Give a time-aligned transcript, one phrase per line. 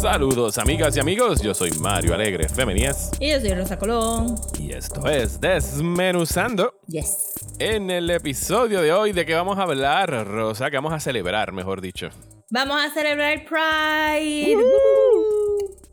[0.00, 4.34] Saludos amigas y amigos, yo soy Mario Alegre Femenías Y yo soy Rosa Colón.
[4.58, 6.74] y esto es Desmenuzando.
[6.86, 7.34] Yes.
[7.58, 10.70] En el episodio de hoy, ¿de qué vamos a hablar, Rosa?
[10.70, 12.08] Que vamos a celebrar, mejor dicho.
[12.48, 14.56] Vamos a celebrar Pride.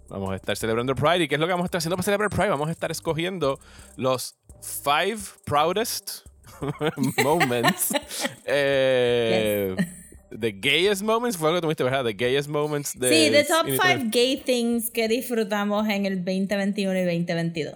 [0.08, 1.24] Vamos a estar celebrando el Pride.
[1.26, 2.50] ¿Y qué es lo que vamos a estar haciendo para celebrar Pride?
[2.50, 3.60] Vamos a estar escogiendo
[3.98, 6.26] los five proudest
[7.24, 7.94] moments.
[8.46, 9.76] eh,
[10.30, 12.04] The gayest moments fue algo que tuviste, ¿verdad?
[12.06, 13.10] The gayest moments de.
[13.10, 17.76] Sí, the top Unity- five gay things que disfrutamos en el 2021 y 2022.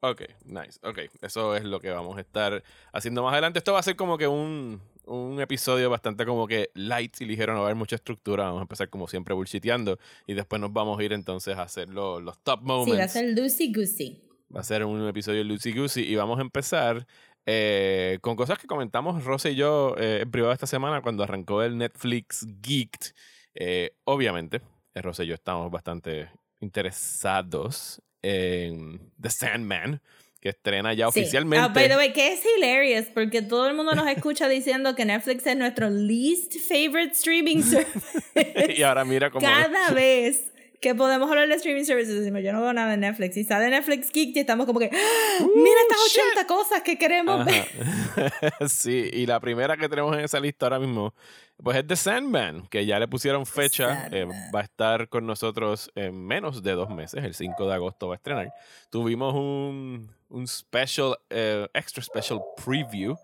[0.00, 0.78] Ok, nice.
[0.82, 3.58] Ok, eso es lo que vamos a estar haciendo más adelante.
[3.58, 7.52] Esto va a ser como que un, un episodio bastante como que light y ligero,
[7.54, 8.44] no va a haber mucha estructura.
[8.44, 11.88] Vamos a empezar como siempre bullshiteando y después nos vamos a ir entonces a hacer
[11.88, 12.92] lo- los top moments.
[12.92, 14.22] Sí, va a ser Lucy Goosey.
[14.54, 17.06] Va a ser un episodio Lucy Goosey y vamos a empezar
[17.50, 21.62] eh, con cosas que comentamos Rosa y yo eh, en privado esta semana cuando arrancó
[21.62, 23.12] el Netflix Geeked.
[23.54, 24.60] Eh, obviamente,
[24.94, 26.28] eh, Rosa y yo estamos bastante
[26.60, 30.02] interesados en The Sandman,
[30.40, 31.20] que estrena ya Sí.
[31.20, 31.64] oficialmente.
[31.64, 35.04] Ah, by the way, que es hilarious porque todo el mundo nos escucha diciendo que
[35.06, 38.74] Netflix es nuestro least favorite streaming service.
[38.76, 39.46] y ahora mira cómo...
[39.46, 43.36] Cada vez que podemos hablar de streaming services, decimos, yo no veo nada de Netflix.
[43.36, 45.46] Y sale Netflix Geek y estamos como que, ¡Ah!
[45.54, 47.66] mira estas 80 cosas que queremos ver.
[48.68, 51.14] Sí, y la primera que tenemos en esa lista ahora mismo,
[51.62, 55.90] pues es The Sandman, que ya le pusieron fecha, eh, va a estar con nosotros
[55.94, 58.52] en menos de dos meses, el 5 de agosto va a estrenar.
[58.90, 63.16] Tuvimos un, un special, eh, extra special preview,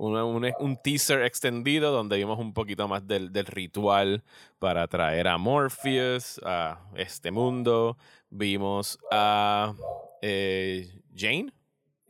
[0.00, 4.22] una- un, un teaser extendido donde vimos un poquito más del, del ritual
[4.58, 7.96] para traer a Morpheus a este mundo.
[8.30, 9.74] Vimos a
[10.22, 11.52] eh, Jane.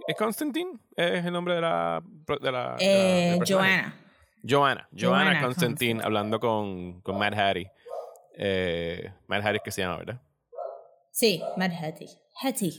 [0.06, 0.72] ¿Es Constantine?
[0.96, 2.02] ¿Es el nombre de la.
[2.04, 3.38] De la, de la- Eh?
[3.46, 3.94] Joanna.
[4.42, 4.88] Joanna.
[4.88, 6.00] Joanna Joanna Constantine Constantine.
[6.02, 7.70] hablando con, con Mad Hattie.
[8.36, 10.20] Eh, Mad Hattie es que se llama, ¿verdad?
[11.10, 12.08] Sí, Mad Hattie.
[12.42, 12.72] Hattie.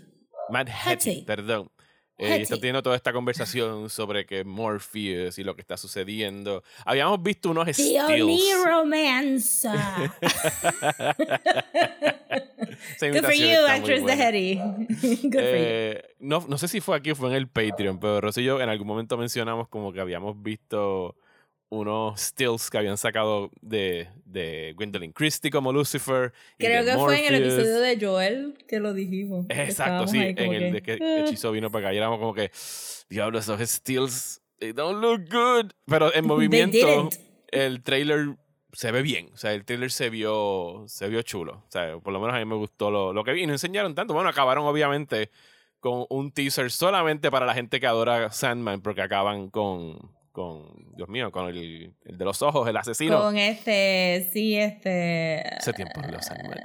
[0.50, 1.24] Mad Hattie, Hattie.
[1.26, 1.70] perdón.
[2.22, 6.64] Eh, y está teniendo toda esta conversación sobre que Morpheus y lo que está sucediendo.
[6.86, 8.22] Habíamos visto unos The stills.
[8.22, 9.72] only romancer.
[12.96, 14.28] Esa Good for you, actress de buena.
[14.28, 14.56] Hattie.
[15.24, 15.42] Good for you.
[15.42, 18.46] Eh, no, no sé si fue aquí o fue en el Patreon, pero Rosy y
[18.46, 21.16] yo en algún momento mencionamos como que habíamos visto
[21.72, 26.34] unos stills que habían sacado de, de Gwendolyn Christie como Lucifer.
[26.58, 29.48] Creo que fue en el episodio de Joel que lo dijimos.
[29.48, 31.22] que Exacto, sí, en como el de que "Ah".
[31.22, 32.52] Hechizo vino para acá y éramos como que,
[33.10, 35.72] diablo, esos stills, they don't look good.
[35.86, 37.10] Pero en movimiento,
[37.48, 38.36] el trailer
[38.74, 39.30] se ve bien.
[39.34, 41.64] O sea, el trailer se vio, se vio chulo.
[41.68, 43.44] O sea, por lo menos a mí me gustó lo, lo que vi.
[43.44, 44.14] Y no enseñaron tanto.
[44.14, 45.32] Bueno, acabaron obviamente
[45.80, 51.10] con un teaser solamente para la gente que adora Sandman, porque acaban con, con Dios
[51.10, 53.20] mío, con el, el de los ojos, el asesino.
[53.20, 55.44] Con este, sí, este.
[55.58, 56.60] Hace tiempo que leo Sandman.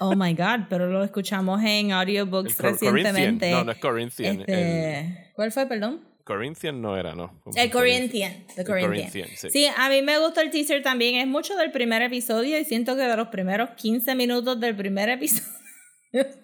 [0.00, 2.94] Oh my god, pero lo escuchamos en audiobooks Corinthian.
[2.94, 3.50] recientemente.
[3.50, 4.40] No, no es Corinthian.
[4.40, 6.04] Este, El ¿Cuál fue, perdón?
[6.24, 7.42] Corinthian no era, ¿no?
[7.56, 8.44] El Corinthian.
[8.54, 8.90] The El Corinthian.
[9.10, 9.48] Corinthian, sí.
[9.50, 11.14] Sí, a mí me gustó el teaser también.
[11.14, 15.08] Es mucho del primer episodio y siento que de los primeros 15 minutos del primer
[15.08, 15.48] episodio.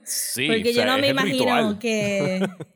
[0.04, 1.38] Sí, Porque o sea, yo no me imagino
[1.69, 1.78] ritual.
[1.78, 2.46] que.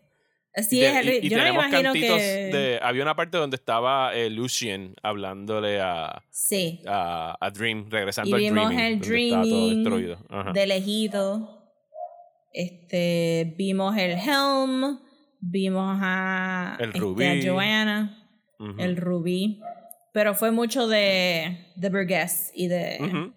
[0.63, 2.23] Sí, Y es y- y Yo no me tenemos imagino cantitos que.
[2.53, 6.81] de- había una parte donde estaba eh, Lucien hablándole a, Sí.
[6.87, 10.19] a, a Dream, regresando Y al vimos Dreaming, el estaba todo Dreaming destruido.
[10.31, 10.53] Ajá.
[10.53, 11.55] de lejito.
[12.53, 14.99] Este, vimos el Helm,
[15.41, 17.25] vimos a, El este, Rubí.
[17.25, 18.75] a Joanna, Ujú.
[18.81, 19.61] el Rubí.
[20.13, 23.35] Pero fue mucho de, de Burgess y de Ujú.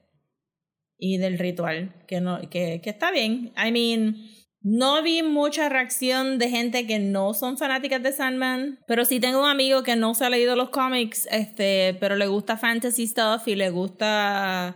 [0.97, 3.51] y del ritual, que no, que, que está bien.
[3.57, 4.15] I mean,
[4.63, 9.39] no vi mucha reacción de gente que no son fanáticas de Sandman, pero sí tengo
[9.41, 13.47] un amigo que no se ha leído los cómics, este, pero le gusta fantasy stuff
[13.47, 14.75] y le gusta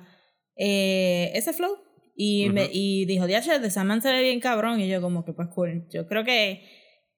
[0.55, 1.77] eh, ese flow.
[2.15, 2.71] Y, me, Ujú.
[2.73, 4.79] y dijo, diache, de Sandman se ve bien cabrón.
[4.79, 5.85] Y yo como que pues cool.
[5.93, 6.63] Yo creo que,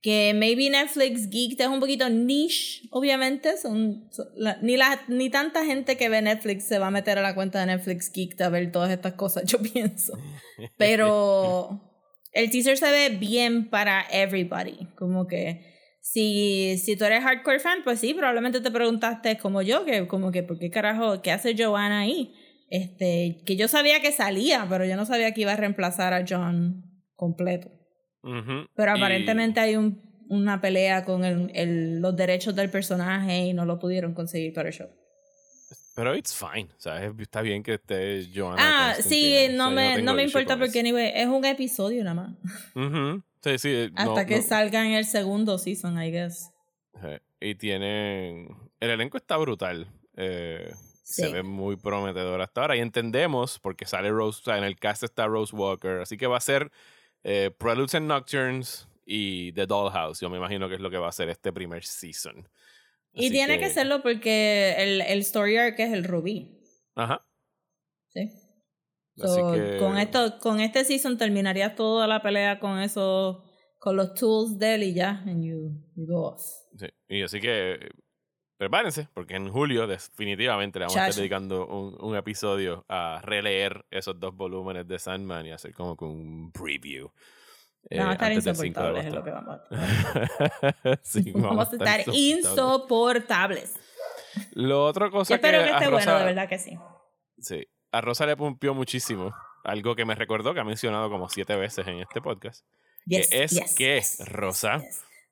[0.02, 3.58] que maybe Netflix Geek es un poquito niche, obviamente.
[3.58, 7.19] Son, son- la- ni, la, ni tanta gente que ve Netflix se va a meter
[7.19, 10.18] a la cuenta de Netflix Geek a ver todas estas cosas, yo pienso.
[10.78, 11.84] Pero
[12.38, 14.88] el teaser se ve bien para everybody.
[14.98, 19.84] Como que si, si tú eres hardcore fan, pues sí, probablemente te preguntaste como yo,
[19.86, 22.34] que como que, ¿por qué carajo, qué hace Joanna ahí?
[22.69, 26.25] Este, que yo sabía que salía, pero yo no sabía que iba a reemplazar a
[26.28, 26.84] John
[27.16, 27.69] completo.
[28.24, 28.66] Ujú.
[28.75, 33.54] Pero Y- aparentemente hay un, una pelea con el, el- los derechos del personaje y
[33.54, 34.90] no lo pudieron conseguir para el show.
[35.97, 36.69] Pero it's fine.
[36.77, 38.91] O sea, está bien que esté Joanna.
[38.91, 42.13] Ah, sí, O sea, no me, no me importa porque anyway, es un episodio nada
[42.13, 42.29] más.
[42.75, 43.23] Ujú.
[43.44, 43.89] Sí, sí.
[43.94, 46.51] no- Hasta que salga en el segundo season, I guess.
[47.01, 48.47] Eh, Y tienen.
[48.79, 49.88] El elenco está brutal.
[50.15, 50.71] eh,
[51.01, 52.75] Se ve muy prometedor hasta ahora.
[52.75, 54.41] Y entendemos, porque sale Rose.
[54.41, 55.99] O sea, en el cast está Rose Walker.
[56.01, 56.71] Así que va a ser
[57.23, 60.19] eh, Preludes and Nocturnes y The Dollhouse.
[60.19, 62.47] Yo me imagino que es lo que va a ser este primer season.
[63.18, 63.69] Y Así tiene que...
[63.69, 66.60] serlo porque el, el story arc es el rubí.
[66.96, 67.22] Ajá.
[68.10, 68.22] Sí.
[68.22, 69.78] Así So, que.
[69.80, 73.38] con esto, con este season terminaría toda la pelea con esos,
[73.80, 76.42] con los tools de él y ya, and you, you go off.
[76.78, 77.90] Sí, Y así que
[78.58, 83.86] prepárense, porque en julio definitivamente le vamos a estar dedicando un, un episodio a releer
[83.90, 87.10] esos dos volúmenes de Sandman y hacer como que un preview.
[87.89, 91.31] Eh, Vamos a estar antes del 5 de insoportables, es lo que vamos a Sí,
[91.35, 93.74] Vamos a estar insoportables.
[94.51, 96.77] Lo otro cosa Yo espero que que, a esté bueno, Rosa- de verdad que sí.
[97.39, 99.33] Sí, a Rosa le pompió muchísimo.
[99.63, 102.65] Algo que me recordó que ha mencionado como siete veces en este podcast.
[103.06, 104.81] Yes, que es yes, que, yes, Rosa.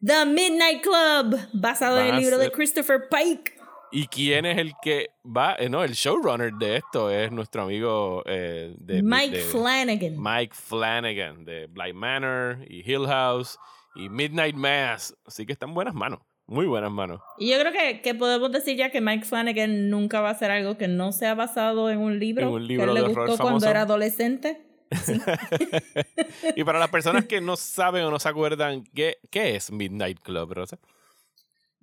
[0.04, 3.55] The Midnight Club, basado en el libro de Christopher Pike.
[3.96, 5.56] ¿Y quién es el que va?
[5.58, 10.16] eh, no, el showrunner de esto es nuestro amigo eh, de Mike de- Flanagan.
[10.22, 13.58] Mike Flanagan de Blind Manor y Hill House
[13.96, 15.16] y Midnight Mass.
[15.26, 17.22] Así que están en buenas manos, muy buenas manos.
[17.38, 20.52] Y yo creo que, que podemos decir ya que Mike Flanagan nunca va a hacer
[20.52, 23.14] algo que no sea basado en un libro, En un libro que él le de
[23.14, 24.62] gustó cuando era adolescente.
[26.56, 30.20] y para las personas que no saben o no se acuerdan, ¿qué, qué es Midnight
[30.20, 30.80] Club, Rosa?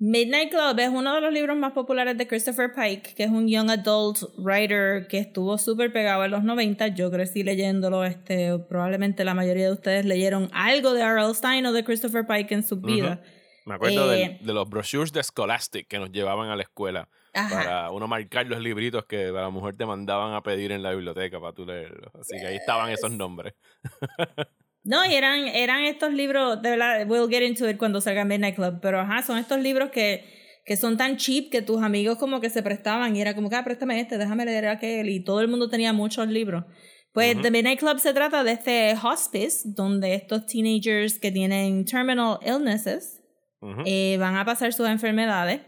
[0.04, 3.46] Midnight Club es uno de los libros más populares de Christopher Pike, que es un
[3.46, 6.88] young adult writer que estuvo súper pegado en los 90.
[6.88, 11.32] Yo crecí leyéndolo, este, probablemente la mayoría de ustedes leyeron algo de R.L.
[11.34, 13.22] Stein o de Christopher Pike en su vida.
[13.64, 17.54] Me acuerdo Eh, de los brochures de Scholastic que nos llevaban a la escuela Ajá.
[17.54, 20.90] para uno marcar los libritos que a la mujer te mandaban a pedir en la
[20.90, 22.12] biblioteca para tú leerlos.
[22.16, 23.54] Así que ahí estaban esos nombres.
[24.84, 28.56] No, y eran, eran estos libros, de verdad, we'll get into it cuando salga Midnight
[28.56, 30.24] Club, pero ajá, son estos libros que,
[30.64, 33.56] que son tan cheap que tus amigos como que se prestaban y era como que,
[33.56, 36.64] ah, préstame este, déjame leer aquel, y todo el mundo tenía muchos libros.
[37.12, 37.42] Pues Ujú.
[37.42, 43.22] The Midnight Club se trata de este hospice donde estos teenagers que tienen terminal illnesses
[43.60, 43.82] Ujú.
[43.84, 45.60] eh, van a pasar sus enfermedades.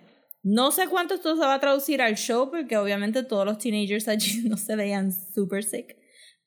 [0.42, 4.08] No sé cuánto esto se va a traducir al show porque obviamente todos los teenagers
[4.08, 5.96] allí no se veían super sick.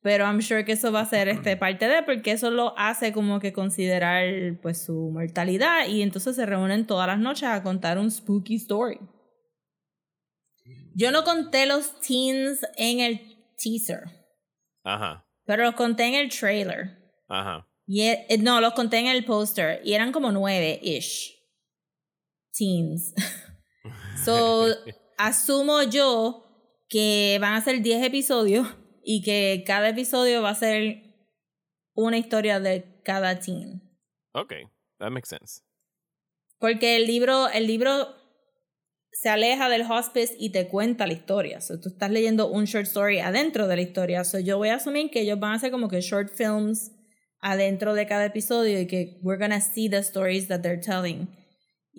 [0.07, 3.11] Pero I'm sure que eso va a ser este, parte de, porque eso lo hace
[3.11, 4.23] como que considerar
[4.61, 8.99] pues su mortalidad y entonces se reúnen todas las noches a contar un spooky story.
[10.95, 13.19] Yo no conté los teens en el
[13.61, 14.03] teaser,
[14.85, 16.97] Ajá, pero los conté en el trailer.
[17.27, 17.67] ajá.
[17.85, 21.35] Y e- eh, no, los conté en el póster y eran como nueve-ish.
[22.57, 23.13] Teens.
[24.23, 24.67] so,
[25.17, 26.45] asumo yo
[26.87, 28.65] que van a ser 10 episodios
[29.09, 31.01] y que cada episodio va a ser
[31.93, 33.81] una historia de cada teen.
[34.33, 34.51] ok,
[34.99, 35.61] that makes sense.
[36.59, 38.13] Porque el libro, el libro
[39.13, 41.61] se aleja del hospice y te cuenta la historia.
[41.61, 44.25] So, tú estás leyendo un short story adentro de la historia.
[44.25, 46.91] So, yo voy a asumir que ellos van a hacer como que short films
[47.39, 51.29] adentro de cada episodio y que we're gonna see the stories that they're telling.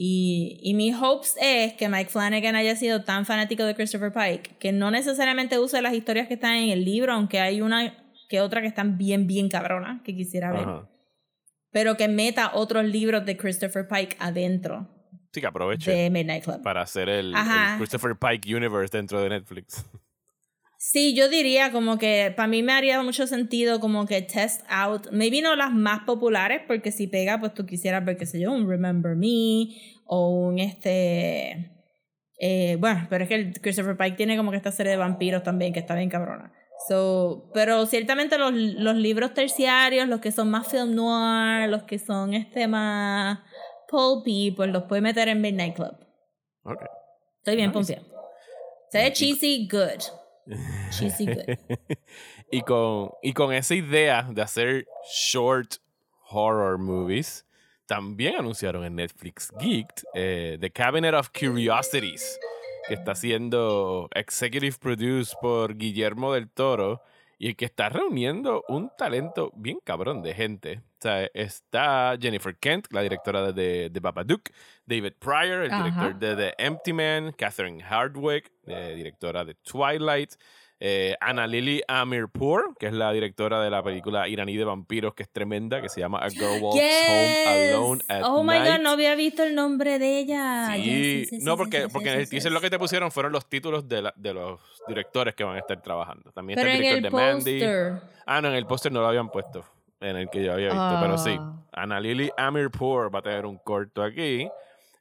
[0.00, 4.57] Y, y mi hopes es que Mike Flanagan haya sido tan fanático de Christopher Pike
[4.61, 7.95] que no necesariamente use las historias que están en el libro, aunque hay una
[8.28, 10.88] que otra que están bien, bien cabronas que quisiera ver, Ajá.
[11.73, 14.88] pero que meta otros libros de Christopher Pike adentro
[15.33, 16.62] Sí, que aproveche de Midnight Club.
[16.62, 17.35] para hacer el.
[17.78, 19.85] Christopher Pike Universe dentro de Netflix.
[20.80, 25.08] Sí, yo diría como que para mí me haría mucho sentido como que test out,
[25.11, 28.52] maybe no las más populares, porque si pega, pues tú quisieras ver, qué sé yo,
[28.52, 29.75] un Remember Me
[30.06, 31.73] o un este...
[32.38, 35.42] eh, bueno, pero es que el Christopher Pike tiene como que esta serie de vampiros
[35.42, 36.52] también, que está bien cabrona.
[36.88, 41.99] So, pero ciertamente los, los libros terciarios, los que son más film noir, los que
[41.99, 43.40] son este más
[43.88, 45.97] pulpy, pues los puede meter en Midnight Club.
[46.62, 46.82] Ok.
[47.38, 48.00] Estoy bien Nice.
[48.92, 50.27] Se ve cheesy, good.
[50.49, 51.59] Good.
[52.50, 54.87] y, con, y con esa idea de hacer
[55.31, 55.75] short
[56.31, 57.45] horror movies,
[57.87, 62.38] también anunciaron en Netflix Geeked eh, The Cabinet of Curiosities,
[62.87, 67.02] que está siendo executive produced por Guillermo del Toro
[67.38, 70.83] y que está reuniendo un talento bien cabrón de gente.
[70.99, 74.50] O sea, está Jennifer Kent, la directora de, de Babadook,
[74.85, 75.85] David Pryor, el Ajá.
[75.85, 80.33] director de The Empty Man, Catherine Hardwick, eh, directora de Twilight,
[80.81, 85.25] Eh, Anna Lily Amirpour, que es la directora de la película iraní de vampiros, que
[85.25, 88.71] es tremenda, que se llama A Girl Walks Home Alone at oh my Night.
[88.76, 90.71] god, no había visto el nombre de ella.
[90.76, 94.02] Sí, no, porque, porque en el teaser lo que te pusieron fueron los títulos de,
[94.02, 96.31] la- de los directores que van a estar trabajando.
[96.31, 98.00] También Pero está en el director de Mandy.
[98.26, 99.64] Ah, no, en el póster no lo habían puesto.
[100.00, 101.37] En el que yo había visto, pero sí.
[101.38, 101.55] Ah.
[101.73, 104.49] Anna Lily Amirpour va a tener un corto aquí.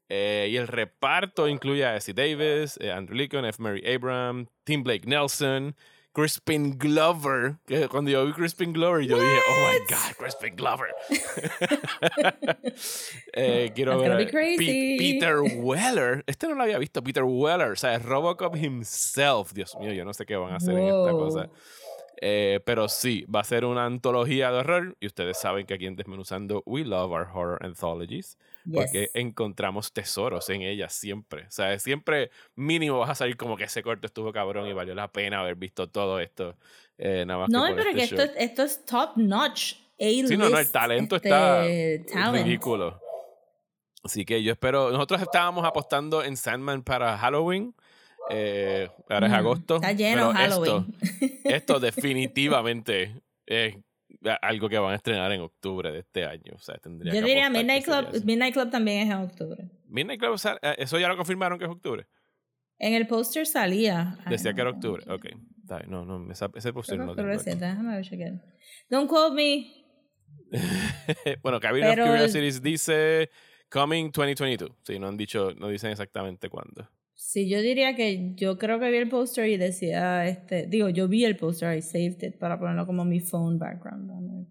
[0.10, 3.62] Eh, y el reparto incluye a Essie Davis, eh, Andrew Lincoln, F.
[3.62, 5.76] Mary Abram, Tim Blake Nelson,
[6.14, 7.58] Crispin Glover.
[7.68, 10.88] Que cuando yo vi Crispin Glover, yo dije, oh my God, Crispin Glover.
[13.34, 14.32] eh, quiero That's ver.
[14.32, 14.96] Pe-.
[14.98, 16.24] Peter Weller.
[16.26, 17.04] Este no lo había visto.
[17.04, 17.72] Peter Weller.
[17.72, 19.54] O sea, es Robocop himself.
[19.54, 21.50] Dios mío, yo no sé qué van a hacer en esta cosa.
[22.20, 24.98] Eh, pero sí, va a ser una antología de horror.
[25.00, 28.38] Y ustedes saben que aquí en Desmenuzando, we love our horror anthologies.
[28.74, 29.12] Porque Yes.
[29.14, 31.44] encontramos tesoros en ellas siempre.
[31.48, 34.94] O sea, siempre mínimo vas a salir como que ese corto estuvo cabrón y valió
[34.96, 36.56] la pena haber visto todo esto.
[36.98, 39.76] eh, nada más No, que pero este que esto, esto es top notch.
[40.00, 42.46] Sí, no, no, el talento este, está talent.
[42.46, 43.00] ridículo.
[44.04, 44.92] Así que yo espero.
[44.92, 47.74] Nosotros estábamos apostando en Sandman para Halloween.
[48.30, 49.76] Eh, ahora es Mm, agosto.
[49.76, 51.40] Está lleno pero esto, Halloween.
[51.46, 53.76] esto definitivamente es
[54.42, 56.54] algo que van a estrenar en octubre de este año.
[56.56, 58.24] O sea, tendría Yo que diría Midnight Club.
[58.26, 59.70] Midnight Club también es en octubre.
[59.86, 62.08] Midnight Club, eh, eso ya lo confirmaron que es octubre.
[62.80, 64.18] En el póster salía.
[64.30, 65.04] Decía que era octubre.
[65.06, 65.26] no, Ok.
[65.88, 67.44] No, no, esa- ese que no es lo tengo octubre aquí.
[67.44, 68.34] 7, Déjame ver chequear.
[68.90, 69.74] Don't quote me.
[71.44, 73.30] bueno, Cabin of Curiosities dice
[73.70, 74.72] Coming 2022.
[74.84, 76.90] Sí, no han dicho, no dicen exactamente cuándo.
[77.20, 81.08] Sí, yo diría que yo creo que vi el póster y decía, este, digo, yo
[81.08, 84.48] vi el póster y saved it para ponerlo como mi phone background.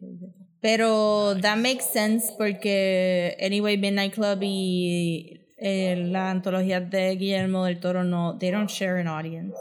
[0.61, 7.78] Pero that makes sense porque anyway Midnight Club y eh, la antología de Guillermo del
[7.78, 9.56] Toro no, they don't share an audience.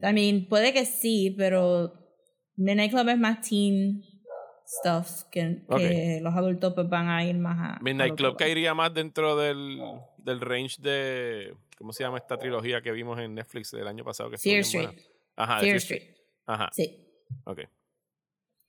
[0.00, 1.92] I mean, puede que sí, pero
[2.56, 4.04] Midnight Club es más teen
[4.64, 8.94] stuff que, que los adultos pues van a ir más a Midnight Club caería más
[8.94, 9.80] dentro del,
[10.18, 11.54] del range de.
[11.82, 14.30] ¿Cómo se llama esta trilogía que vimos en Netflix del año pasado?
[14.30, 14.90] Que Fear buena?
[14.90, 15.06] Street.
[15.34, 16.02] Ajá, Fear Street.
[16.46, 16.96] Ajá, Sí.
[17.44, 17.58] ok.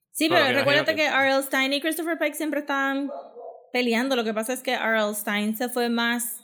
[0.09, 1.43] Sí, pero que recuérdate que R.L.
[1.43, 3.11] Stein y Christopher Pike siempre estaban
[3.71, 4.15] peleando.
[4.15, 5.13] Lo que pasa es que R.L.
[5.13, 6.43] Stein se fue más.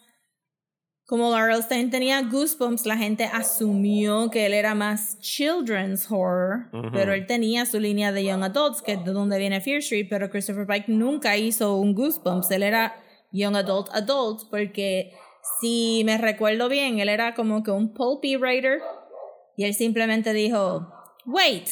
[1.08, 1.60] Como R.L.
[1.64, 7.66] Stein tenía Goosebumps, la gente asumió que él era más children's horror, pero él tenía
[7.66, 10.86] su línea de Young Adults, que es de donde viene Fear Street, pero Christopher Pike
[10.92, 12.96] nunca hizo un Goosebumps, él era
[13.32, 15.16] Young Adult Adult, porque
[15.60, 18.82] si me recuerdo bien, él era como que un pulpy writer,
[19.58, 20.92] y él simplemente dijo,
[21.26, 21.70] wait,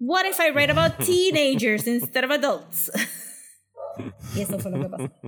[0.00, 2.88] What if I write about teenagers instead of adults?
[4.36, 5.10] y eso fue lo que pasó.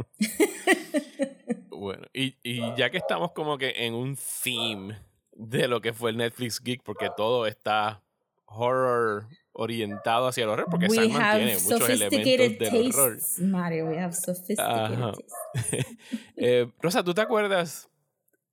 [1.80, 4.98] Bueno, y, y ya que estamos como que en un theme
[5.32, 8.02] de lo que fue el Netflix Geek, porque todo está
[8.44, 13.16] horror orientado hacia el horror, porque we Sandman have tiene muchos elementos del horror.
[13.18, 13.86] tastes, Mario.
[13.86, 15.96] We have sophisticated tastes.
[16.36, 17.90] Eh, Rosa, ¿tú te acuerdas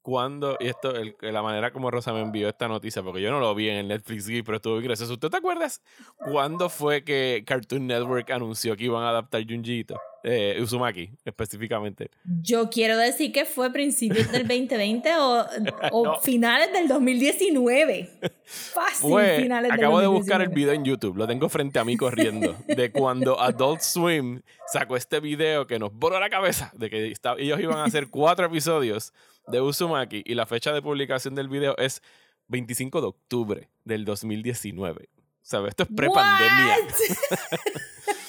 [0.01, 3.39] cuando, y esto, el- la manera como Rosa me envió esta noticia, porque yo no
[3.39, 5.17] lo vi en el Netflix pero estuvo gracioso.
[5.17, 5.81] ¿Tú te acuerdas
[6.17, 9.99] cuándo fue que Cartoon Network anunció que iban a adaptar Junjiito?
[10.23, 12.09] Eh, Uzumaki, específicamente.
[12.41, 15.45] Yo quiero decir que fue principios del 2020 o,
[15.91, 16.19] o No.
[16.19, 18.09] finales del 2019.
[18.43, 20.55] Fácil, Fue, finales del acabo de buscar el 2019.
[20.55, 25.19] video en YouTube, lo tengo frente a mí corriendo, de cuando Adult Swim sacó este
[25.19, 29.13] video que nos voló la cabeza, de que ellos iban a hacer cuatro episodios
[29.47, 32.01] de Uzumaki y la fecha de publicación del video es
[32.47, 35.09] 25 de octubre del 2019.
[35.41, 35.69] ¿Sabes?
[35.69, 36.75] Esto es prepandemia.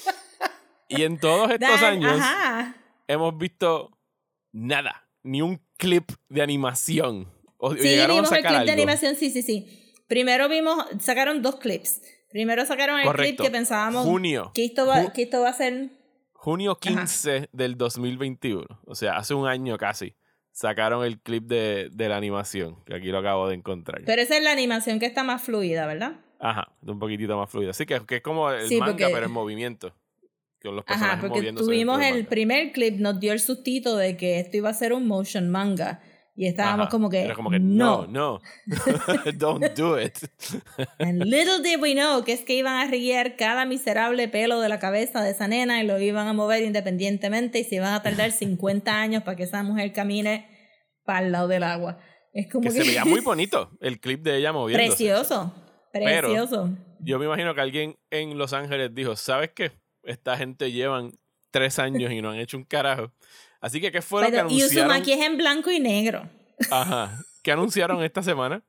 [0.89, 2.75] Y en todos estos That- años Ajá.
[3.07, 3.91] hemos visto
[4.53, 7.29] nada, ni un clip de animación.
[7.59, 9.93] O Sí, llegaron a vimos el sacar clip de animación, sí, sí, sí.
[10.07, 12.01] Primero vimos, sacaron dos clips.
[12.31, 13.43] Primero sacaron el Correcto.
[13.43, 14.53] clip que pensábamos Junio.
[14.55, 15.91] que esto va, que esto va a ser
[16.33, 20.15] Junio 15 del 2021, o sea, hace un año casi,
[20.53, 24.03] sacaron el clip de, de la animación, que aquí lo acabo de encontrar.
[24.07, 26.21] Pero esa es la animación que está más fluida, ¿verdad?
[26.39, 27.71] Ajá, un poquitito más fluido.
[27.71, 29.93] Así que, que es como el Sí, manga, porque- pero en movimiento.
[30.63, 32.29] Con los Ajá, personajes porque moviéndose tuvimos el manga.
[32.29, 36.01] primer clip, nos dio el sustito de que esto iba a ser un motion manga.
[36.35, 38.07] Y estábamos Ajá, como que, Era como que, no.
[38.07, 38.41] no, no,
[39.39, 40.17] don't do it.
[41.01, 44.69] And little did we know que es que iban a riguear cada miserable pelo de
[44.69, 48.03] la cabeza de esa nena y lo iban a mover independientemente y se iban a
[48.03, 50.49] tardar 50 años para que esa mujer camine
[51.05, 51.99] para el lado del agua.
[52.33, 54.89] Es como que que, se veía muy bonito el clip de ella moviéndose.
[54.91, 55.55] precioso,
[55.93, 56.71] Pero- precioso.
[57.01, 59.73] Yo me imagino que alguien en Los Ángeles dijo, ¿sabes qué?
[60.09, 61.13] Esta gente llevan
[61.51, 63.13] tres años y no han hecho un carajo.
[63.61, 64.91] Así que, ¿qué fue lo que Pero, y anunciaron?
[64.91, 66.29] Uzumaki es en blanco y negro.
[66.71, 67.19] Ajá.
[67.43, 68.63] ¿Qué anunciaron esta semana?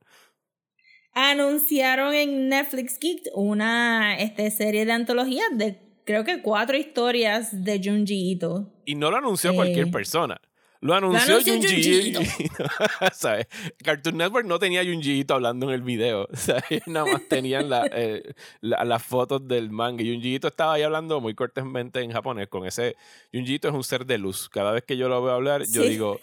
[1.12, 7.80] anunciaron en Netflix Geek una este, serie de antologías de creo que cuatro historias de
[7.82, 8.72] Junji Ito.
[8.84, 10.40] Y no lo anunció cualquier Eh, persona.
[10.82, 12.48] Lo anunció, anunció Junji.
[13.12, 13.46] ¿sabes?
[13.84, 16.26] Cartoon Network no tenía Junji Ito hablando en el video.
[16.34, 16.86] ¿sabes?
[16.86, 20.02] Nada más tenían la, eh, la- las fotos del manga.
[20.02, 22.48] Y Junji Ito estaba ahí hablando muy cortésmente en japonés.
[22.48, 22.96] Con ese.
[23.32, 24.48] Junji Ito es un ser de luz.
[24.48, 26.12] Cada vez que yo lo veo hablar, yo digo.
[26.12, 26.18] O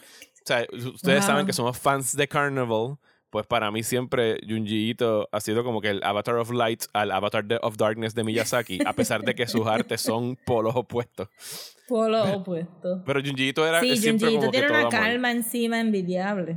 [0.48, 2.96] sea, ustedes saben que somos fans de Carnival.
[3.30, 7.10] Pues para mí siempre Junji Ito ha sido como que el Avatar of Light al
[7.12, 11.28] Avatar de- of Darkness de Miyazaki, a pesar de que sus artes son polos opuestos.
[11.86, 13.02] Polo opuesto.
[13.04, 14.90] Pero Junji Ito era Sí, siempre Junji Ito tiene una amor.
[14.92, 16.56] calma encima envidiable.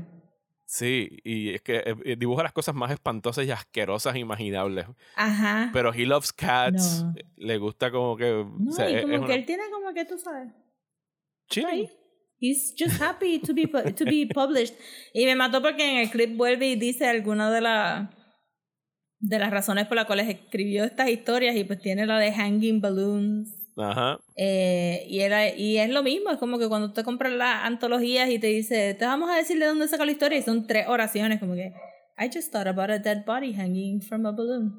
[0.66, 4.86] Sí, y es que eh, dibuja las cosas más espantosas y asquerosas imaginables.
[5.18, 5.70] Ajá.
[5.74, 7.04] Pero he loves cats.
[7.04, 7.14] No.
[7.18, 8.46] eh, Le gusta como que.
[8.58, 10.54] No, o sea, y es- como es que una- él tiene como que tú sabes.
[11.50, 11.90] chilling.
[12.42, 14.76] He's just happy to be, pu- to be published.
[15.14, 18.10] Y me mató porque en el clip vuelve y dice alguna de las
[19.20, 22.82] de las razones por las cuales escribió estas historias y pues tiene la de Hanging
[22.82, 23.56] Balloons.
[23.78, 24.20] Ajá.
[24.36, 28.30] Eh, y, era, y es lo mismo, es como que cuando te compras las antologías
[28.32, 30.88] y te dice, te vamos a decir de dónde sacó la historia y son tres
[30.88, 31.72] oraciones, como que,
[32.18, 34.74] I just thought about a dead body hanging from a balloon.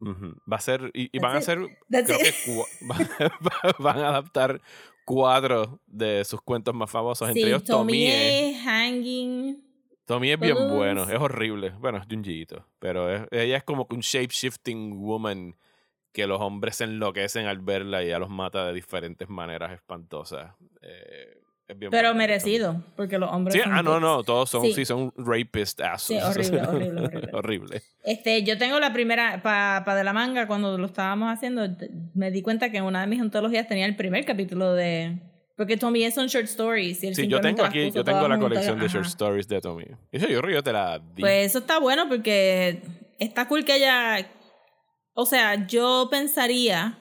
[0.00, 0.34] ujú.
[0.50, 0.90] Va a ser.
[0.94, 1.44] Y, y van a it.
[1.44, 1.58] ser.
[1.90, 2.32] That's creo que
[3.82, 4.60] van a adaptar
[5.04, 7.28] cuatro de sus cuentos más famosos.
[7.28, 8.10] Entre ellos Tomie.
[8.10, 9.62] Tomie, Hanging.
[10.04, 10.74] Tomie es bien Balloons.
[10.76, 11.70] bueno, es horrible.
[11.78, 15.56] Bueno, es Junji Ito, pero es- ella es como que un shape-shifting woman
[16.12, 20.54] que los hombres se enloquecen al verla y ya los mata de diferentes maneras espantosas.
[20.82, 24.62] Eh, es bien Pero merecido, porque los hombres Sí, son ah, no, no, todos son,
[24.62, 24.84] sí, Sí.
[24.84, 26.50] son rapist Sí, assholes.
[26.50, 27.30] horrible, horrible, horrible.
[27.32, 27.82] Horrible.
[28.04, 31.66] Este, yo tengo la primera, para pa de la manga, cuando lo estábamos haciendo,
[32.14, 35.18] me di cuenta que en una de mis antologías tenía el primer capítulo de...
[35.56, 37.04] Porque Tommy son short stories.
[37.04, 39.84] Y él Sí, yo tengo aquí, yo tengo la colección de short stories de Tommy.
[40.10, 41.20] Eso yo yo te la di.
[41.20, 42.82] Pues eso está bueno porque
[43.18, 44.26] está cool que ella...
[45.14, 46.98] O sea, yo pensaría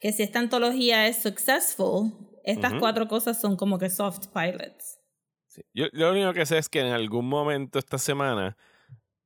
[0.00, 2.12] que si esta antología es successful,
[2.50, 2.80] estas Ujú.
[2.80, 4.98] cuatro cosas son como que soft pilots.
[5.48, 5.62] Sí.
[5.74, 8.56] Yo lo único que sé es que en algún momento esta semana,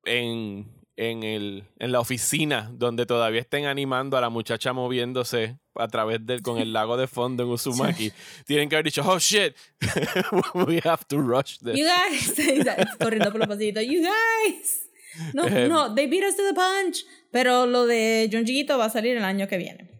[0.05, 5.89] en, en, el, en la oficina donde todavía estén animando a la muchacha moviéndose a
[5.89, 8.13] través del con el lago de fondo en Uzumaki,
[8.47, 9.55] tienen que haber dicho, oh shit,
[10.55, 11.77] we have to rush this.
[11.79, 12.35] You guys,
[13.01, 14.89] corriendo por los pasillitos, you guys.
[15.35, 17.05] No, no, they beat us to the punch.
[17.31, 19.91] Pero lo de Junjiito va a salir el año que viene.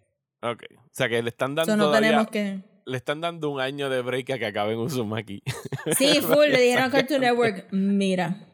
[0.41, 0.63] Ok.
[0.75, 2.72] O sea que le están dando So no todavía- tenemos que.
[2.87, 5.43] Le están dando un año de break a que acabe en Uzumaki.
[5.99, 8.47] Sí, full, le dijeron a Cartoon Network, mira,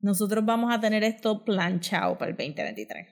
[0.00, 3.06] nosotros vamos a tener esto planchado para el 2023.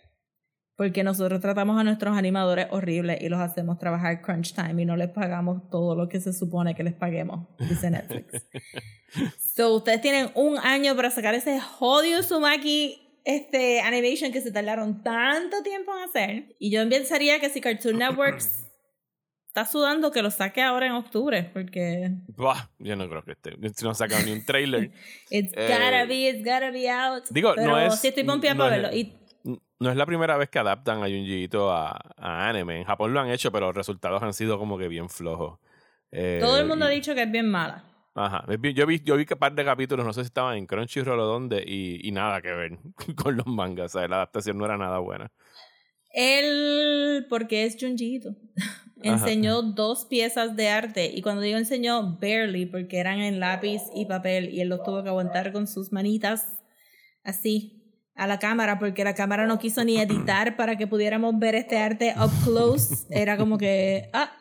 [0.76, 4.96] Porque nosotros tratamos a nuestros animadores horribles y los hacemos trabajar crunch time y no
[4.96, 8.46] les pagamos todo lo que se supone que les paguemos, dice Netflix.
[9.54, 15.02] so, ustedes tienen un año para sacar ese jodido Sumaki este, animation que se tardaron
[15.02, 16.56] tanto tiempo en hacer.
[16.58, 18.64] Y yo pensaría que si Cartoon Networks
[19.56, 23.56] está sudando, que lo saque ahora en octubre, porque Buah, yo no creo que esté.
[23.82, 24.90] No han sacado ni un trailer.
[25.30, 27.24] It's Eh, gotta be, it's gotta be out.
[27.30, 28.92] digo, Pero no es- sí estoy no para verlo.
[28.94, 29.14] Y
[29.78, 32.78] No es la primera vez que adaptan a Junji Ito a, a anime.
[32.78, 35.58] En Japón lo han hecho, pero los resultados han sido como que bien flojos.
[36.12, 37.84] Eh, todo el mundo y- ha dicho que es bien mala.
[38.14, 38.44] Ajá.
[38.74, 41.24] Yo vi, yo vi que par de capítulos, no sé si estaban en Crunchyroll o
[41.26, 42.78] dónde, y, y nada que ver
[43.16, 43.94] con los mangas.
[43.94, 45.30] O sea, la adaptación no era nada buena.
[46.16, 48.34] Él, porque es Junjito,
[49.02, 51.12] enseñó dos piezas de arte.
[51.14, 54.48] Y cuando digo enseñó, barely, porque eran en lápiz y papel.
[54.48, 56.58] Y él los tuvo que aguantar con sus manitas
[57.22, 57.82] así
[58.14, 61.76] a la cámara, porque la cámara no quiso ni editar para que pudiéramos ver este
[61.76, 63.06] arte up close.
[63.10, 64.32] Era como que, ah,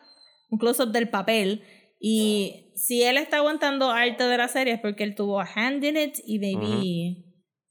[0.48, 1.62] un close-up del papel.
[2.00, 5.84] Y si él está aguantando arte de la serie es porque él tuvo a hand
[5.84, 7.24] in it y maybe,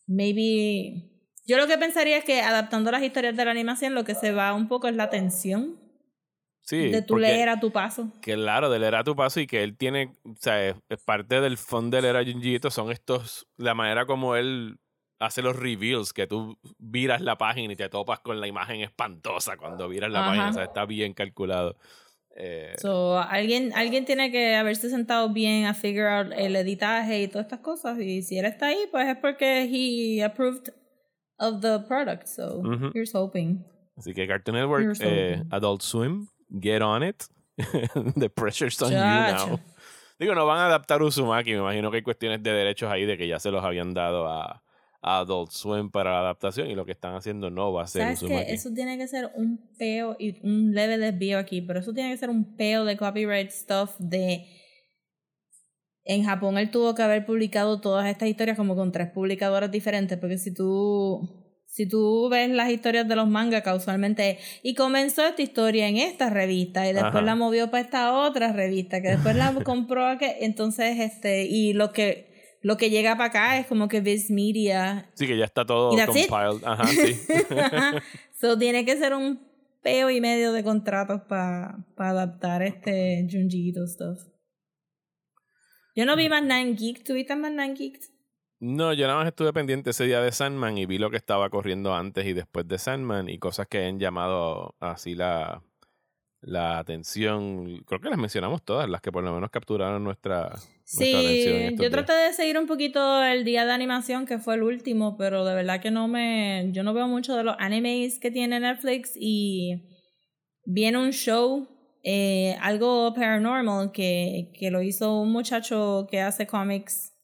[0.06, 1.14] maybe...
[1.46, 4.32] Yo lo que pensaría es que adaptando las historias de la animación lo que se
[4.32, 5.80] va un poco es la tensión
[6.62, 6.90] Sí.
[6.90, 8.12] de tu leer a tu paso.
[8.22, 11.40] Claro, del era a tu paso y que él tiene, o sea, es, es parte
[11.40, 14.78] del fondo del era Junji Ito son estos, la manera como él
[15.20, 19.58] hace los reveals, que tú viras la página y te topas con la imagen espantosa
[19.58, 20.30] cuando viras la Ajá.
[20.30, 21.78] página, o sea, está bien calculado.
[22.36, 27.28] Eh, So, alguien, alguien tiene que haberse sentado bien a figure out el editaje y
[27.28, 28.00] todas estas cosas.
[28.00, 30.74] Y si él está ahí, pues es porque he approved
[31.39, 32.28] of the product.
[32.28, 32.91] So, Ujú.
[32.93, 33.63] here's hoping.
[33.98, 35.41] así que Cartoon Network, eh.
[35.52, 36.28] Adult Swim,
[36.60, 37.24] get on it.
[38.17, 39.60] The pressure's on you now.
[40.19, 43.17] Digo, no van a adaptar Uzumaki, me imagino que hay cuestiones de derechos ahí de
[43.17, 44.62] que ya se los habían dado a,
[45.02, 48.02] a Adult Swim para la adaptación y lo que están haciendo no va a ser
[48.04, 48.45] ¿Sabes Uzumaki.
[48.45, 48.54] qué?
[48.54, 52.17] Eso tiene que ser un peo y un leve desvío aquí, pero eso tiene que
[52.17, 54.45] ser un peo de copyright stuff de...
[56.06, 60.18] En Japón él tuvo que haber publicado todas estas historias como con tres publicadoras diferentes,
[60.18, 65.41] porque si tú Si tú ves las historias de los mangas, casualmente, y comenzó esta
[65.41, 67.22] historia en esta revista, y después Ajá.
[67.24, 71.74] la movió para esta otra revista, que después la compró, a que, entonces, este, y
[71.74, 72.30] lo que,
[72.62, 75.91] lo que llega para acá es como que Viz Media Sí, que ya está todo
[75.98, 76.06] it.
[76.06, 76.63] compiled.
[76.63, 77.20] Ajá, sí.
[78.39, 79.39] so tiene que ser un
[79.82, 84.20] peo y medio de contratos para adaptar este Junjiito stuff.
[85.96, 87.04] Yo no vi más Nine Geek.
[87.04, 88.00] ¿Tú viste más Nine Geek?
[88.60, 91.50] No, yo nada más estuve pendiente ese día de Sandman y vi lo que estaba
[91.50, 95.62] corriendo antes y después de Sandman y cosas que han llamado así la,
[96.42, 97.84] la atención.
[97.86, 101.64] Creo que las mencionamos todas, las que por lo menos capturaron nuestra, nuestra atención.
[101.64, 101.92] en Sí, yo días.
[101.92, 105.56] traté de seguir un poquito el día de animación que fue el último, pero de
[105.56, 109.84] verdad que no me, yo no veo mucho de los animes que tiene Netflix y
[110.64, 111.68] viene un show,
[112.08, 117.15] eh, algo paranormal que, que lo hizo un muchacho que hace cómics,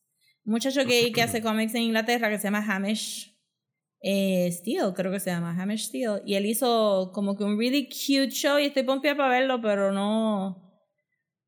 [0.44, 3.32] un muchacho gay que hace cómics en Inglaterra que se llama Hamish
[4.02, 7.88] eh, Steele, creo que se llama Hamish Steele, y él hizo como que un really
[7.88, 10.68] cute show y estoy pompeada para verlo, pero no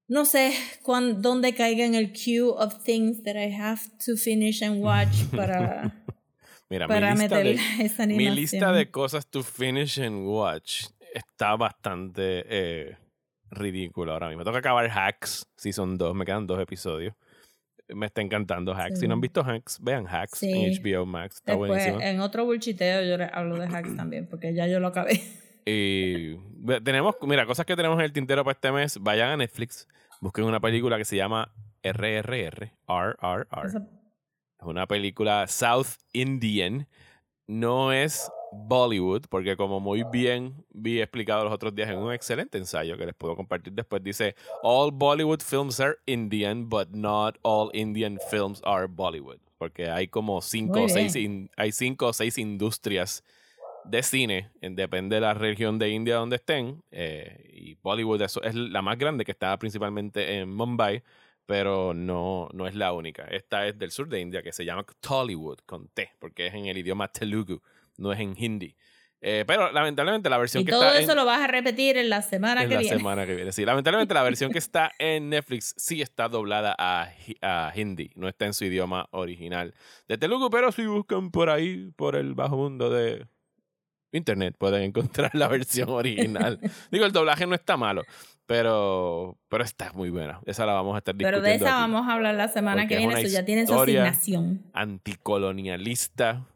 [0.08, 4.62] no sé cuán, dónde caiga en el queue of things that I have to finish
[4.62, 5.92] and watch para,
[6.70, 10.86] Mira, para mi lista, meter de, esa mi lista de cosas to finish and watch
[11.16, 12.98] está bastante eh,
[13.56, 14.44] ridícula ahora mismo.
[14.44, 17.14] Tengo que acabar Hacks, Season 2, me quedan dos episodios.
[17.90, 19.00] Me está encantando Hacks.
[19.00, 20.52] Si no han visto Hacks, vean Hacks Sí.
[20.52, 21.36] en HBO Max.
[21.38, 22.00] Está Después, buenísimo.
[22.02, 25.22] en otro bulchiteo yo hablo de hacks también, porque ya yo lo acabé.
[25.66, 26.36] Y
[26.84, 28.98] tenemos, mira, cosas que tenemos en el tintero para este mes.
[29.00, 29.88] Vayan a Netflix,
[30.22, 33.48] busquen una película que se llama RRR, RRR.
[33.66, 36.88] Es una película South Indian.
[37.48, 42.58] No es Bollywood, porque como muy bien vi explicado los otros días en un excelente
[42.58, 47.70] ensayo que les puedo compartir después, dice, All Bollywood films are Indian, but not all
[47.74, 49.40] Indian films are Bollywood.
[49.58, 53.24] Porque hay como cinco Muy o seis, in- hay cinco o seis industrias
[53.84, 58.42] de cine, en- depende de la región de India donde estén, eh, y Bollywood eso
[58.44, 61.04] es la más grande que está principalmente en Mumbai,
[61.46, 63.24] pero no, no es la única.
[63.24, 66.68] Esta es del sur de India que se llama Tollywood con T, porque es en
[66.68, 67.62] el idioma Telugu,
[67.98, 68.76] no es en hindi.
[69.26, 71.96] Eh, pero lamentablemente la versión Y que todo está eso en, lo vas a repetir
[71.96, 72.98] en la semana en que la viene.
[72.98, 73.54] semana que viene.
[73.54, 77.10] Sí, lamentablemente la versión que está en Netflix sí está doblada a,
[77.42, 79.74] a hindi, no está en su idioma original
[80.10, 83.26] de Telugu, pero si buscan por ahí, por el bajo mundo de
[84.12, 86.60] internet, pueden encontrar la versión original.
[86.92, 88.04] Digo, el doblaje no está malo,
[88.46, 90.42] pero, pero está muy buena.
[90.46, 91.50] Esa la vamos a estar Pero discutiendo.
[91.50, 91.92] de esa aquí.
[91.92, 94.64] vamos a hablar la semana Porque que viene, eso ya tiene su asignación.
[94.74, 96.48] anticolonialista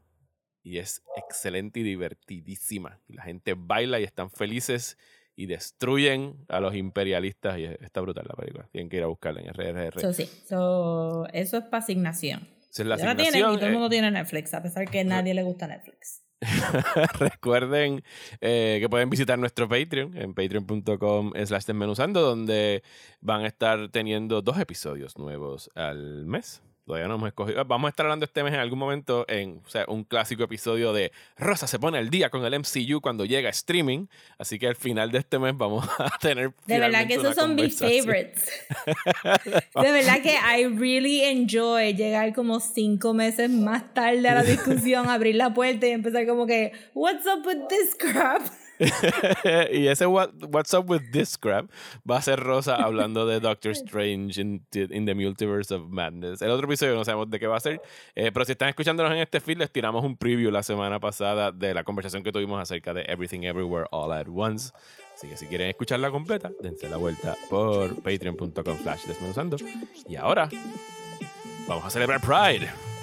[0.63, 2.99] y es excelente y divertidísima.
[3.07, 4.97] La gente baila y están felices
[5.35, 8.67] y destruyen a los imperialistas y está brutal la película.
[8.71, 9.97] Tienen que ir a buscarla en RRR.
[9.99, 12.47] Eso sí, so, eso es para asignación.
[12.69, 13.55] Esa es la Ya la tienen y asignación.
[13.59, 16.23] todo el Eh, mundo tiene Netflix, a pesar que a nadie le gusta Netflix.
[17.19, 18.03] Recuerden
[18.41, 22.83] eh, que pueden visitar nuestro Patreon en patreon.com slash donde
[23.21, 26.61] van a estar teniendo dos episodios nuevos al mes.
[26.87, 27.65] Todavía no hemos escogido.
[27.65, 30.93] Vamos a estar hablando este mes en algún momento en o sea, un clásico episodio
[30.93, 34.07] de Rosa se pone al día con el MCU cuando llega streaming.
[34.37, 36.53] Así que al final de este mes vamos a tener.
[36.65, 38.49] De verdad que esos son mis favorites.
[39.75, 45.09] De verdad que I really enjoy llegar como cinco meses más tarde a la discusión,
[45.09, 48.43] abrir la puerta y empezar como que, what's up with this crap?
[49.73, 51.69] y ese what, What's Up with This Crap
[52.09, 56.41] va a ser Rosa hablando de Doctor Strange in, in the Multiverse of Madness.
[56.41, 57.81] El otro episodio no sabemos de qué va a ser,
[58.15, 61.51] eh, pero si están escuchándonos en este feed, les tiramos un preview la semana pasada
[61.51, 64.71] de la conversación que tuvimos acerca de Everything Everywhere All at Once.
[65.15, 69.57] Así que si quieren escucharla completa, dense la vuelta por patreon.com slash desmenuzando.
[70.07, 70.47] Y ahora,
[71.67, 72.96] vamos a celebrar Pride.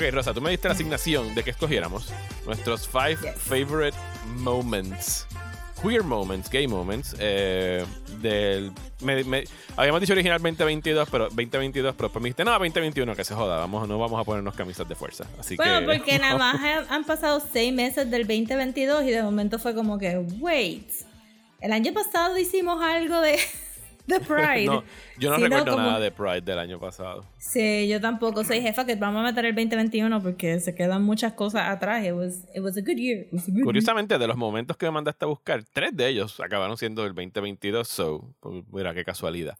[0.00, 2.10] Ok, Rosa, tú me diste la asignación de que escogiéramos
[2.46, 3.34] nuestros five Yes.
[3.36, 3.96] favorite
[4.38, 5.26] moments,
[5.82, 7.84] queer moments, gay moments, eh,
[8.18, 8.72] del...
[9.02, 9.44] me- me-
[9.76, 13.58] habíamos dicho originalmente 2022, pero 2022, pero después me dijiste, no, 2021, que se joda,
[13.58, 15.24] vamos, no vamos a ponernos camisas de fuerza.
[15.38, 15.98] Así Bueno, que...
[15.98, 19.98] porque nada más han, han pasado seis meses del 2022 y de momento fue como
[19.98, 20.88] que, wait,
[21.60, 23.38] el año pasado hicimos algo de,
[24.10, 24.66] de Pride.
[24.66, 24.84] No,
[25.18, 27.24] yo no recuerdo como- nada de Pride del año pasado.
[27.38, 31.32] Sí, yo tampoco soy jefa que vamos a meter el 2021 porque se quedan muchas
[31.32, 32.04] cosas atrás.
[32.04, 33.20] It was, it was a good year.
[33.20, 33.64] It was a good year.
[33.64, 37.14] Curiosamente, de los momentos que me mandaste a buscar, tres de ellos acabaron siendo del
[37.14, 39.56] 2022, so, pues, mira qué casualidad.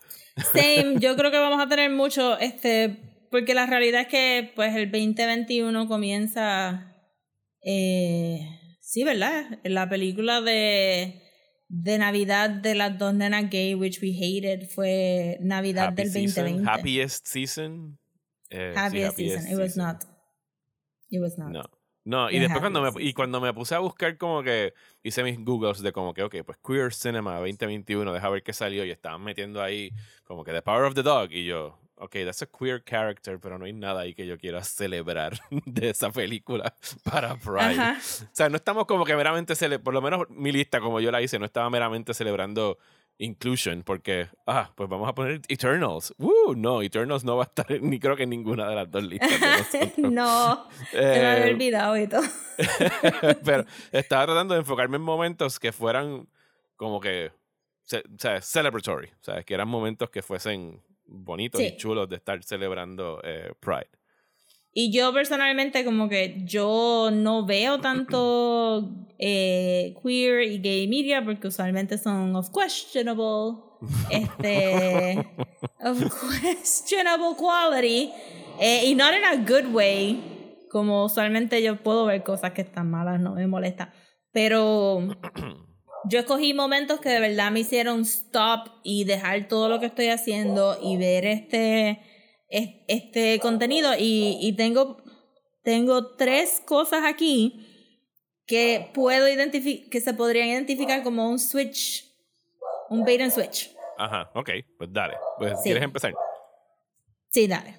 [0.53, 2.97] Same, yo creo que vamos a tener mucho, este,
[3.31, 6.95] porque la realidad es que pues el 2021 comienza,
[7.63, 8.41] eh,
[8.81, 9.61] sí, ¿verdad?
[9.65, 11.23] La película de,
[11.73, 16.45] de Navidad de las dos nenas gay, which we hated, fue Navidad Happy del season,
[16.45, 16.69] 2020.
[16.69, 17.99] happiest season.
[18.51, 19.47] Eh, sí, Happiest season.
[19.47, 19.85] It was season.
[19.87, 20.05] not.
[21.11, 21.51] It was not.
[21.51, 21.63] No.
[22.03, 25.39] No, y después cuando me, y cuando me puse a buscar como que hice mis
[25.39, 29.23] googles de como que, ok, pues Queer Cinema 2021, deja ver qué salió y estaban
[29.23, 29.93] metiendo ahí
[30.25, 33.59] como que The Power of the Dog y yo, ok, that's a queer character, pero
[33.59, 37.81] no hay nada ahí que yo quiera celebrar de esa película para Pride.
[37.81, 37.99] Ajá.
[37.99, 41.11] O sea, no estamos como que meramente, cele por lo menos mi lista como yo
[41.11, 42.79] la hice, no estaba meramente celebrando
[43.19, 46.15] inclusion porque, ah, pues vamos a poner Eternals.
[46.17, 46.55] ¡Woo!
[46.57, 49.31] No, Eternals no va a estar ni creo que en ninguna de las dos listas.
[49.99, 52.23] no, se me había Eh, olvidado y todo.
[53.45, 56.27] pero estaba tratando de enfocarme en momentos que fueran
[56.77, 57.31] como que,
[57.93, 61.77] o sea, celebratory, o sea, que eran momentos que fuesen bonitos y Sí.
[61.77, 63.91] chulos de estar celebrando eh, Pride.
[64.73, 71.49] Y yo personalmente como que yo no veo tanto eh, queer y gay media porque
[71.49, 73.59] usualmente son of questionable
[74.11, 75.19] este
[75.85, 75.99] of
[76.41, 78.13] questionable quality
[78.61, 82.91] eh, y not in a good way como usualmente yo puedo ver cosas que están
[82.91, 83.93] malas no me molesta
[84.33, 85.01] pero
[86.05, 90.09] yo escogí momentos que de verdad me hicieron stop y dejar todo lo que estoy
[90.09, 92.01] haciendo y ver este
[92.49, 94.97] es- este contenido y, y tengo,
[95.63, 97.67] tengo tres cosas aquí
[98.47, 102.05] que puedo identificar, que se podrían identificar como un switch,
[102.89, 103.71] un bait and switch.
[103.99, 105.15] Ajá, ok, pues dale.
[105.39, 105.65] Pues, Sí.
[105.65, 106.15] ¿Quieres empezar?
[107.29, 107.77] Sí, dale.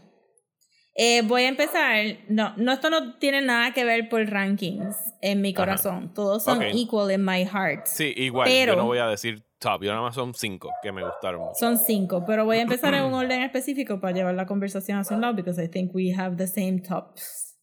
[0.93, 2.03] Eh, voy a empezar.
[2.27, 5.57] No, no, esto no tiene nada que ver por rankings en mi Ajá.
[5.57, 6.13] corazón.
[6.13, 6.65] Todos son Ok.
[6.73, 7.85] equal in my heart.
[7.87, 10.91] Sí, igual, Pero- yo no voy a decir top, yo nada más son cinco que
[10.91, 11.53] me gustaron mucho.
[11.59, 15.15] Son cinco, pero voy a empezar en un orden específico para llevar la conversación hacia
[15.15, 17.57] un lado, because I think we have the same tops.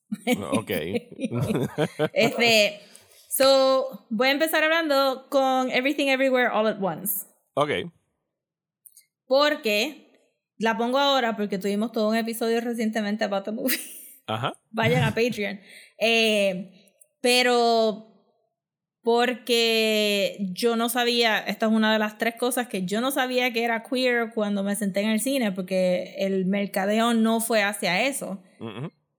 [0.53, 0.71] Ok.
[2.15, 2.81] Este,
[3.29, 7.27] so, voy a empezar hablando con Everything Everywhere All at Once.
[7.55, 7.71] ok.
[9.27, 10.08] Porque
[10.59, 13.79] la pongo ahora porque tuvimos todo un episodio recientemente about the movie.
[14.27, 14.53] Ajá.
[14.71, 15.61] Vayan a Patreon.
[15.99, 18.05] Eh, pero
[19.03, 23.53] porque yo no sabía, esta es una de las tres cosas que yo no sabía
[23.53, 28.03] que era queer cuando me senté en el cine, porque el mercadeo no fue hacia
[28.07, 28.43] eso.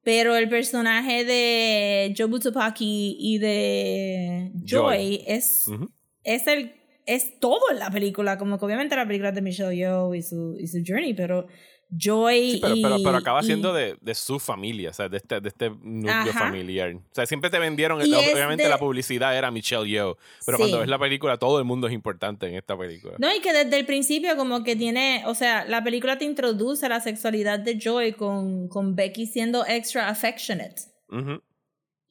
[0.03, 5.23] Pero el personaje de Joe Tsupaki y de Joy, Joy.
[5.27, 5.89] es, Ujú.
[6.23, 6.73] es el
[7.15, 10.21] es todo en la película, como que obviamente la película es de Michelle Yeoh y
[10.21, 11.47] su, y su journey, pero
[11.91, 15.09] Joy Sí, pero, y, pero, pero acaba y- siendo de, de su familia, o sea,
[15.09, 16.39] de este, de este núcleo Ajá.
[16.39, 16.93] familiar.
[16.93, 20.61] O sea, siempre te vendieron, es obviamente de- la publicidad era Michelle Yeoh, pero Sí.
[20.63, 23.15] cuando ves la película, todo el mundo es importante en esta película.
[23.17, 26.87] No, y que desde el principio como que tiene, o sea, la película te introduce
[26.87, 30.75] la sexualidad de Joy con, con Becky siendo extra affectionate.
[31.09, 31.41] Ujú.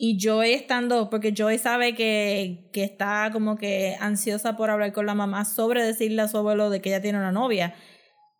[0.00, 5.06] Y Joy estando, porque Joy sabe que, que está como que ansiosa por hablar con
[5.06, 7.74] la mamá sobre decirle a su abuelo de que ella tiene una novia.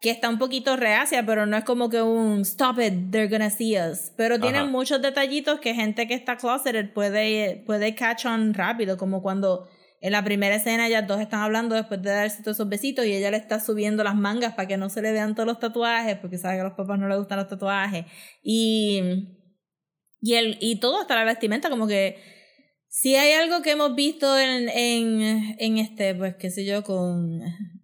[0.01, 3.51] Que está un poquito reacia, pero no es como que un stop it, they're gonna
[3.51, 4.13] see us.
[4.17, 4.69] Pero tiene Ajá.
[4.69, 9.67] muchos detallitos que gente que está closeted puede, puede catch on rápido, como cuando
[10.01, 13.13] en la primera escena ellas dos están hablando después de darse todos esos besitos y
[13.13, 16.17] ella le está subiendo las mangas para que no se le vean todos los tatuajes,
[16.19, 18.05] porque sabe que a los papás no les gustan los tatuajes.
[18.45, 19.38] Y
[20.21, 22.17] y, el, y todo, hasta la vestimenta, como que
[22.89, 27.41] si hay algo que hemos visto en, en, en este, pues qué sé yo, con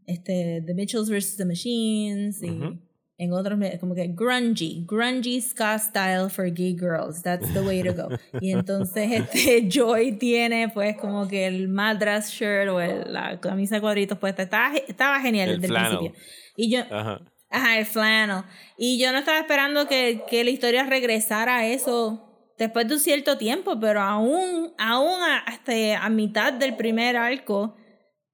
[0.06, 1.36] este The Mitchells vs.
[1.36, 2.78] The Machines y Ujú.
[3.18, 7.92] en otros, como que grungy, grungy ska style for gay girls, that's the way to
[7.94, 8.08] go.
[8.40, 13.76] y entonces este Joy tiene pues como que el madras shirt o el- la camisa
[13.76, 15.98] de cuadritos puesta, estaba, estaba genial El desde el flannel.
[15.98, 16.22] principio.
[16.56, 17.20] Y yo, Ajá.
[17.54, 18.42] Ajá, el flannel.
[18.76, 23.00] Y yo no estaba esperando que, que la historia regresara a eso después de un
[23.00, 27.76] cierto tiempo, pero aún, aún a, hasta a mitad del primer arco,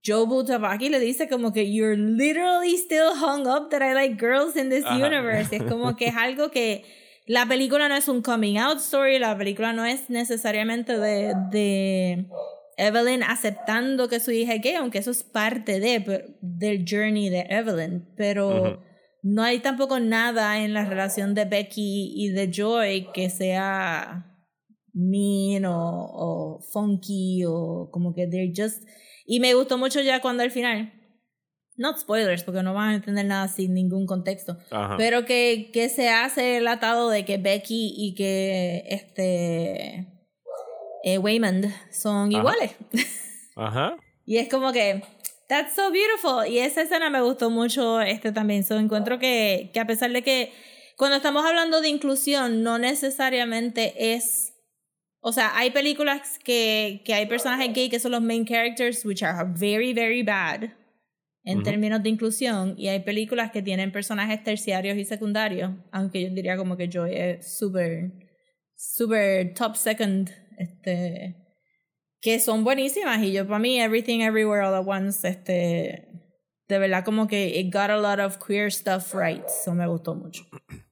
[0.02, 4.56] Joe Butabaki le dice como que you're literally still hung up that I like girls
[4.56, 4.96] in this Ajá.
[4.96, 5.54] universe.
[5.54, 6.84] Es como que es algo que
[7.26, 12.24] la película no es un coming out story, la película no es necesariamente de, de
[12.78, 17.46] Evelyn aceptando que su hija es gay, aunque eso es parte de, del journey de
[17.50, 18.88] Evelyn, pero.
[19.22, 24.26] No hay tampoco nada en la relación de Becky y de Joy que sea
[24.92, 28.82] mean o, o funky o como que they're just...
[29.26, 30.92] Y me gustó mucho ya cuando al final
[31.80, 34.96] not spoilers, porque no van a entender nada sin ningún contexto, Ajá.
[34.98, 40.06] pero que, que se hace el atado de que Becky y que este
[41.04, 42.38] eh, Waymond son Ajá.
[42.38, 42.76] iguales.
[43.56, 43.96] Ajá.
[44.26, 45.02] y es como que,
[45.50, 46.46] that's so beautiful.
[46.46, 48.64] Y esa escena me gustó mucho este también.
[48.64, 50.52] So, encuentro que, que a pesar de que
[50.96, 54.54] cuando estamos hablando de inclusión, no necesariamente es
[55.22, 59.22] o sea, hay películas que, que hay personajes gay que son los main characters, which
[59.22, 60.70] are very, very bad
[61.42, 66.30] en términos de inclusión, y hay películas que tienen personajes terciarios y secundarios, aunque yo
[66.30, 68.12] diría como que Joy es súper,
[68.76, 71.34] súper top second, este,
[72.20, 76.08] que son buenísimas, y yo para mí Everything Everywhere All at Once, este,
[76.68, 80.14] de verdad como que it got a lot of queer stuff right, so me gustó
[80.14, 80.44] mucho.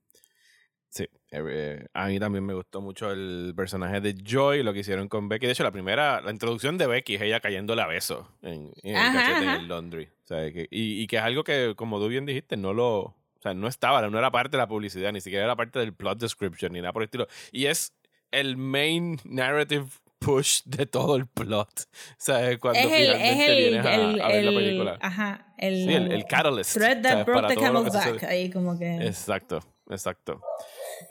[0.90, 5.06] Sí, eh, a mí también me gustó mucho el personaje de Joy, lo que hicieron
[5.08, 5.46] con Becky.
[5.46, 8.96] De hecho, la primera, la introducción de Becky es ella cayéndole a besos en, en
[8.96, 10.04] el Ajá, cachete en el laundry.
[10.06, 13.00] O sea, que- y, y que es algo que, como tú bien dijiste, no lo.
[13.00, 15.92] O sea, no estaba, no era parte de la publicidad, ni siquiera era parte del
[15.94, 17.28] plot description, ni nada por el estilo.
[17.52, 17.92] Y es
[18.32, 19.86] el main narrative
[20.18, 21.68] push de todo el plot.
[21.82, 24.56] O sea, cuando es el, es finalmente el, vienes a, el, a ver la el-
[24.56, 24.98] película.
[25.00, 26.74] ajá, el, Sí, el, catalyst.
[26.74, 27.26] thread that ¿sabes?
[27.26, 28.96] broke the camel's back, ahí como que...
[29.06, 30.40] Exacto, exacto.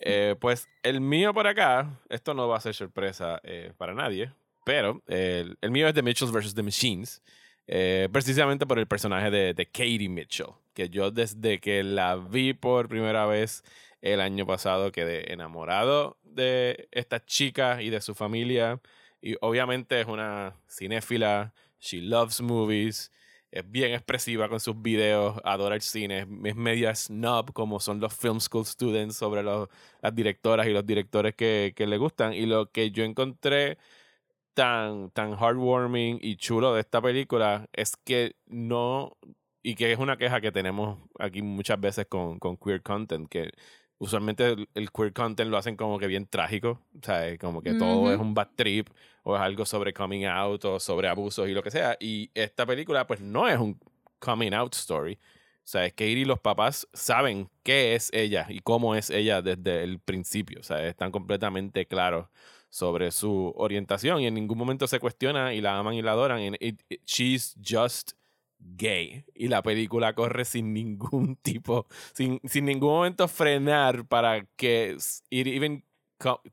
[0.01, 4.31] Eh, pues el mío por acá, esto no va a ser sorpresa eh, para nadie,
[4.65, 6.53] pero eh, el, el mío es The Mitchells vs.
[6.53, 7.21] The Machines,
[7.67, 12.53] eh, precisamente por el personaje de, de Katie Mitchell, que yo desde que la vi
[12.53, 13.63] por primera vez
[14.01, 18.79] el año pasado quedé enamorado de esta chica y de su familia,
[19.21, 23.11] y obviamente es una cinéfila, she loves movies,
[23.51, 28.13] es bien expresiva con sus videos, adora el cine, es, media snob como son los
[28.13, 29.69] film school students sobre los,
[30.01, 32.33] las directoras y los directores que, que le gustan.
[32.33, 33.77] Y lo que yo encontré
[34.53, 39.17] tan, tan heartwarming y chulo de esta película es que no,
[39.63, 43.51] y que es una queja que tenemos aquí muchas veces con, con queer content, que
[43.99, 47.73] usualmente el, el queer content lo hacen como que bien trágico, o sea, como que
[47.73, 48.89] todo es un bad trip
[49.23, 51.97] o es algo sobre coming out o sobre abusos y lo que sea.
[51.99, 53.79] Y esta película pues no es un
[54.19, 55.15] coming out story.
[55.15, 59.41] O sea, es que y los papás saben qué es ella y cómo es ella
[59.41, 60.61] desde el principio.
[60.61, 62.29] O sea, están completamente claros
[62.69, 66.57] sobre su orientación y en ningún momento se cuestiona y la aman y la adoran.
[67.05, 68.13] She's just
[68.59, 69.23] gay.
[69.35, 74.97] Y la película corre sin ningún tipo, sin, sin ningún momento frenar para que
[75.29, 75.83] it even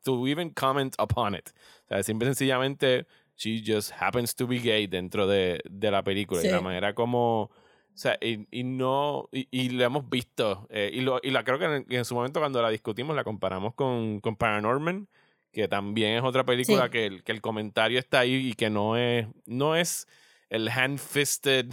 [0.02, 1.48] to even comment upon it.
[1.84, 6.02] O sea, simple y sencillamente, she just happens to be gay dentro de, de la
[6.04, 6.40] película.
[6.40, 6.50] Y Sí.
[6.50, 7.42] la manera como.
[7.44, 9.28] O sea, y, y no.
[9.32, 10.66] Y, y lo hemos visto.
[10.70, 13.22] eh, y, lo, y la creo que en, en su momento, cuando la discutimos, la
[13.24, 15.08] comparamos con, con Paranorman,
[15.52, 16.90] que también es otra película Sí.
[16.90, 19.26] que, el, que el comentario está ahí y que no es.
[19.46, 20.06] No es
[20.50, 21.66] el hand-fisted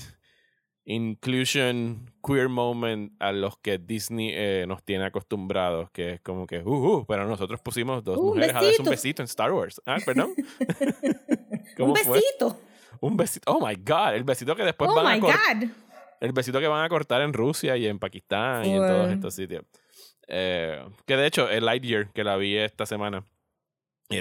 [0.86, 6.60] inclusion queer moment a los que Disney eh, nos tiene acostumbrados, que es como que,
[6.60, 9.22] uh, uh, pero nosotros pusimos dos Uh, mujeres a darse un besito.
[9.22, 9.82] en Star Wars.
[9.86, 10.34] Ah, perdón.
[11.78, 12.20] ¿Cómo Un fue?
[12.20, 12.60] besito.
[13.00, 13.52] Un besito.
[13.52, 14.14] Oh my God.
[14.16, 15.70] El besito que después oh van a my cor- God.
[16.20, 19.34] El besito que van a cortar en Rusia y en Pakistán y en todos estos
[19.34, 19.64] sitios.
[20.28, 23.26] Eh, que de hecho, el Lightyear, que la vi esta semana,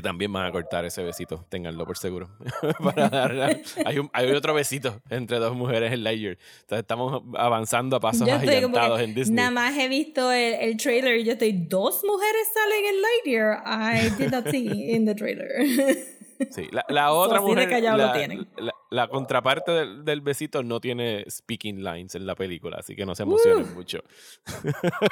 [0.02, 1.44] también van a cortar ese besito.
[1.48, 2.30] Ténganlo por seguro.
[2.82, 6.38] Para dar- hay, un- hay otro besito entre dos mujeres en Lightyear.
[6.62, 9.36] Entonces estamos avanzando a pasos agigantados en Disney.
[9.36, 13.62] nada más he visto el, el trailer y yo estoy, dos mujeres salen en Lightyear.
[13.66, 15.48] I did not see in the trailer.
[16.50, 17.96] Sí, la, la otra mujer, la,
[18.56, 23.06] la- la contraparte del, del besito no tiene speaking lines en la película, así que
[23.06, 24.00] no se emocionen mucho.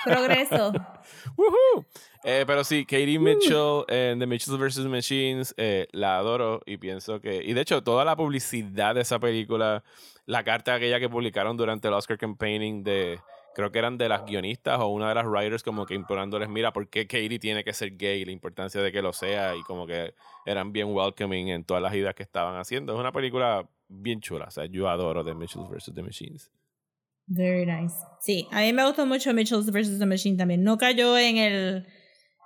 [0.05, 0.73] Progreso.
[2.25, 4.79] Eh, pero sí, Katie Mitchell en The Mitchells vs.
[4.87, 7.43] Machines, eh, la adoro y pienso que.
[7.45, 9.85] Y de hecho, toda la publicidad de esa película,
[10.27, 13.21] la carta aquella que publicaron durante el Oscar campaigning de.
[13.59, 16.73] Creo que eran de las guionistas o una de las writers, como que implorándoles: mira,
[16.73, 18.25] ¿por qué Katie tiene que ser gay?
[18.25, 20.15] La importancia de que lo sea, y como que
[20.47, 22.93] eran bien welcoming en todas las ideas que estaban haciendo.
[22.95, 24.45] Es una película bien chula.
[24.47, 25.93] O sea, yo adoro The Mitchells vs.
[25.93, 26.53] The Machines.
[27.27, 27.97] Very nice.
[28.21, 29.99] Sí, a mí me gustó mucho Mitchell's vs.
[29.99, 30.63] The Machine también.
[30.63, 31.87] No cayó en el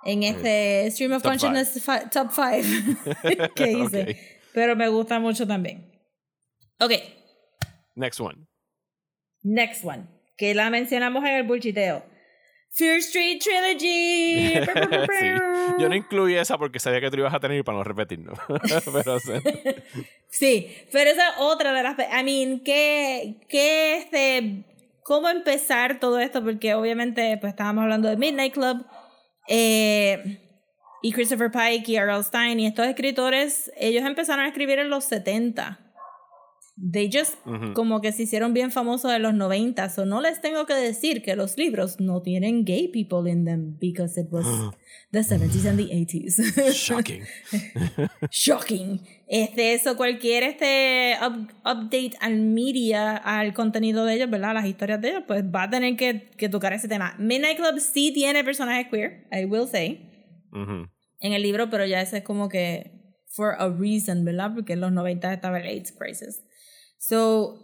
[0.05, 4.17] en este Stream of Top Consciousness fi- Top 5 que hice.
[4.53, 5.91] Pero me gusta mucho también.
[6.79, 6.91] Ok,
[7.95, 8.47] Next one.
[9.43, 10.07] next one.
[10.37, 12.03] Que la mencionamos en el bulchiteo.
[12.75, 14.53] Fear Street Trilogy.
[15.19, 15.27] sí.
[15.79, 18.33] Yo no incluí esa porque sabía que tú ibas a tener para no repetirlo.
[18.47, 19.33] Pero sí.
[20.29, 21.95] Sí, pero esa es otra de las...
[21.99, 24.63] I mean, ¿qué, qué este,
[25.03, 26.43] ¿cómo empezar todo esto?
[26.43, 28.83] Porque obviamente pues estábamos hablando de Midnight Club
[29.47, 30.41] eh,
[31.03, 32.23] y Christopher Pike y R.L.
[32.23, 35.82] Stein y estos escritores, ellos empezaron a escribir en los 70.
[36.75, 37.73] They just Ujú.
[37.73, 41.21] como que se hicieron bien famosos en los 90, so no les tengo que decir
[41.21, 44.45] que los libros no tienen gay people in them because it was
[45.11, 46.73] the 70s and the 80s.
[46.73, 47.21] Shocking.
[48.31, 49.01] Shocking.
[49.27, 54.53] Este, eso, cualquier este up- update al media, al contenido de ellos, ¿verdad?
[54.55, 57.15] Las historias de ellos, pues va a tener que, que tocar ese tema.
[57.19, 60.09] Midnight Club sí tiene personajes queer, I will say,
[60.51, 60.87] Ujú.
[61.19, 62.91] en el libro, pero ya ese es como que
[63.29, 64.51] for a reason, ¿verdad?
[64.53, 66.43] Porque en los 90 estaba el AIDS crisis.
[67.05, 67.59] So,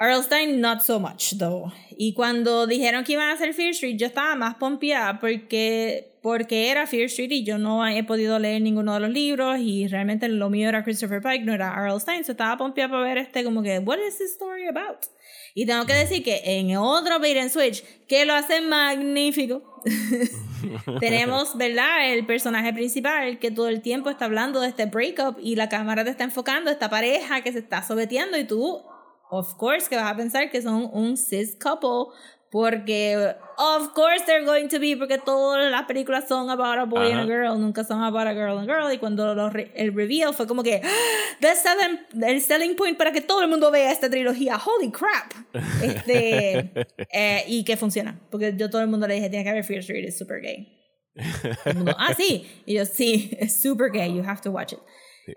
[0.00, 1.70] Arlstein, not so much, though.
[1.98, 6.70] Y cuando dijeron que iban a hacer Fear Street, yo estaba más pompeada porque, porque
[6.70, 10.26] era Fear Street y yo no he podido leer ninguno de los libros y realmente
[10.26, 12.24] lo mío era Christopher Pike, no era Arlstein.
[12.24, 15.04] So estaba pompeada para ver este como que, what is this story about?
[15.52, 19.82] Y tengo que decir que en otro bait and switch, que lo hace magnífico,
[20.98, 22.10] tenemos, ¿verdad?
[22.10, 26.04] El personaje principal que todo el tiempo está hablando de este breakup y la cámara
[26.04, 28.82] te está enfocando esta pareja que se está sobeteando y tú,
[29.28, 32.16] of course, que vas a pensar que son un cis couple
[32.54, 37.10] porque, of course, they're going to be porque todas las películas son about a boy
[37.10, 39.72] and a girl, nunca son about a girl and a girl y cuando lo re-
[39.74, 40.80] el reveal fue como que
[41.40, 45.32] the selling, el selling point para que todo el mundo vea esta trilogía, holy crap.
[45.82, 46.70] Este,
[47.12, 49.80] eh, y que funciona, porque yo todo el mundo le dije, tiene que haber Fear
[49.80, 50.72] Street, es super gay.
[51.64, 52.48] El mundo, ah, sí.
[52.66, 54.78] Y yo, sí, es super gay, you have to watch it.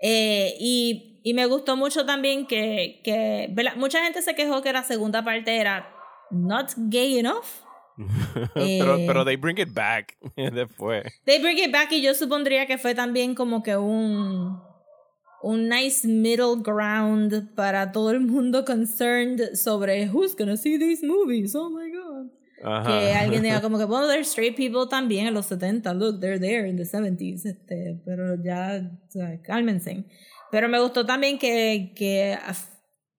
[0.02, 4.84] Eh, y, y me gustó mucho también que, que mucha gente se quejó que la
[4.84, 5.97] segunda parte era
[6.30, 7.62] not gay enough.
[8.54, 9.04] pero, Eh.
[9.06, 11.04] pero they bring it back después.
[11.24, 14.60] They bring it back y yo supondría que fue también como que un
[15.40, 21.54] un nice middle ground para todo el mundo concerned sobre who's gonna see these movies.
[21.54, 22.30] Oh my god.
[22.64, 22.88] Ajá.
[22.88, 26.40] que alguien diga como que, bueno, there's straight people también en los 70, look, they're
[26.40, 30.04] there in the 70s, este, pero ya, o sea, cálmense.
[30.50, 32.36] Pero me gustó también que, que,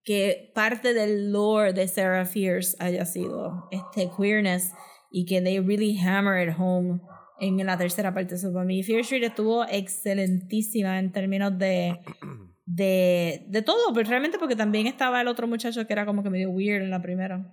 [0.09, 4.73] que parte del lore de Sarah Fierce haya sido este queerness
[5.11, 6.99] y que they really hammer it home
[7.39, 8.35] en la tercera parte.
[8.39, 11.99] So, para mí, Fear Street estuvo excelentísima en términos de,
[12.65, 16.31] de, de todo, pero realmente porque también estaba el otro muchacho que era como que
[16.31, 17.45] medio weird en la primera.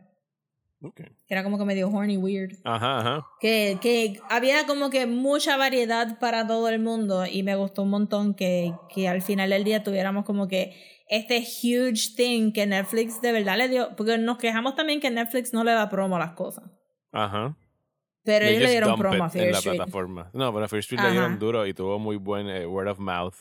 [0.81, 1.03] Ok.
[1.27, 2.55] Que era como que medio horny weird.
[2.65, 3.27] Ajá, ajá.
[3.39, 7.91] Que, que había como que mucha variedad para todo el mundo y me gustó un
[7.91, 13.21] montón que, que al final del día tuviéramos como que este huge thing que Netflix
[13.21, 16.19] de verdad le dio, porque nos quejamos también que Netflix no le da promo a
[16.19, 16.65] las cosas,
[17.13, 17.57] Ajá.
[18.25, 19.77] pero They ellos le dieron promo a Fear en la Street.
[19.77, 20.31] plataforma.
[20.33, 21.09] No, pero a Fear Street Ajá.
[21.09, 23.35] le dieron duro y tuvo muy buen eh, word of mouth.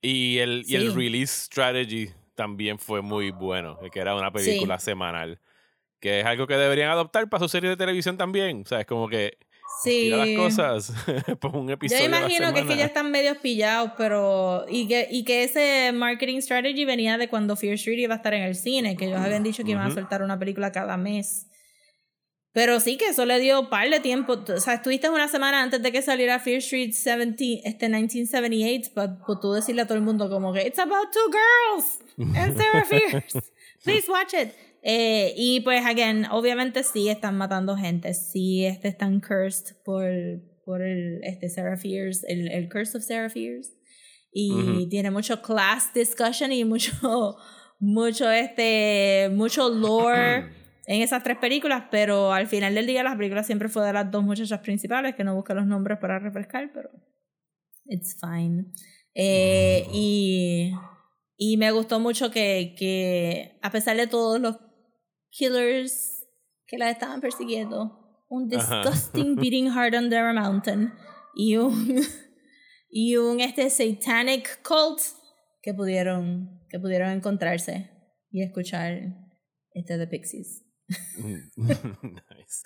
[0.00, 5.38] Y el, y el release strategy también fue muy bueno, que era una película semanal.
[6.00, 8.62] Que es algo que deberían adoptar para su serie de televisión también.
[8.62, 9.38] O sea, es como que
[9.82, 9.90] Sí.
[10.10, 10.92] tira las cosas
[11.40, 12.04] por un Yo episodio.
[12.04, 14.64] a la imagino que es que ya están medio pillados, pero.
[14.68, 18.34] Y que, y que ese marketing strategy venía de cuando Fear Street iba a estar
[18.34, 19.94] en el cine, que ellos habían dicho que iban a Ujú.
[19.96, 21.46] soltar una película cada mes.
[22.54, 24.34] Pero sí que eso le dio par de tiempo.
[24.34, 29.16] O sea, estuviste una semana antes de que saliera Fear Street 70, este 1978, para
[29.40, 33.40] tú decirle a todo el mundo como que It's about two girls and Sarah Fierce.
[33.84, 34.50] Please watch it.
[34.82, 38.14] Eh, y pues, again, obviamente sí están matando gente.
[38.14, 40.04] Sí este, están cursed por,
[40.64, 41.46] por el este
[42.28, 43.70] el, el curse of Sarah Fierce.
[44.32, 44.88] Y Ujú.
[44.88, 46.92] tiene mucho class discussion y mucho,
[47.78, 50.46] mucho, este, mucho lore
[50.86, 54.10] en esas tres películas, pero al final del día las películas siempre fue de las
[54.10, 56.90] dos muchachas principales, que no busqué los nombres para refrescar, pero
[57.84, 58.64] it's fine.
[59.14, 60.72] Eh, y,
[61.36, 64.56] y me gustó mucho que, que a pesar de todos los
[65.32, 66.24] killers
[66.66, 68.82] que la estaban persiguiendo, un Ajá.
[68.82, 70.92] disgusting beating heart under a mountain
[71.34, 72.00] y un
[72.90, 75.00] y un este satanic cult
[75.62, 77.90] que pudieron que pudieron encontrarse
[78.30, 79.00] y escuchar
[79.74, 80.64] este de Pixies.
[81.56, 82.62] nice.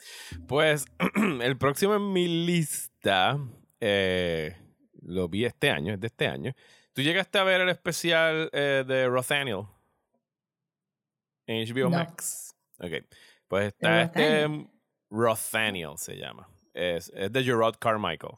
[0.48, 0.86] Pues
[1.42, 3.38] el próximo en mi lista
[3.80, 4.56] eh,
[5.02, 6.54] lo vi este año, es de este año.
[6.92, 9.66] ¿Tú llegaste a ver el especial eh, de Rothaniel
[11.46, 11.98] en HBO No.
[11.98, 12.55] Max?
[12.78, 12.92] Ok.
[13.48, 14.48] Pues está este
[15.10, 16.48] Rothaniel se llama.
[16.74, 18.34] Es, es de Gerard Carmichael.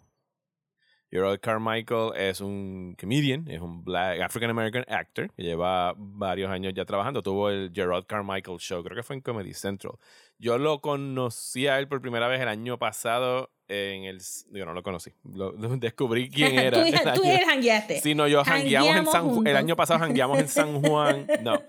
[1.10, 6.74] Gerard Carmichael es un comedian, es un black African American actor que lleva varios años
[6.74, 7.22] ya trabajando.
[7.22, 9.94] Tuvo el Gerard Carmichael Show, creo que fue en Comedy Central.
[10.38, 14.20] Yo lo conocí a él por primera vez el año pasado en el...
[14.50, 15.10] Digo, no lo conocí.
[15.34, 16.80] Lo, descubrí quién era.
[16.80, 18.00] tú, el tú jangueaste.
[18.00, 21.26] Sí, no, yo jangueamos en San Ju- El año pasado jangueamos en San Juan.
[21.42, 21.60] No.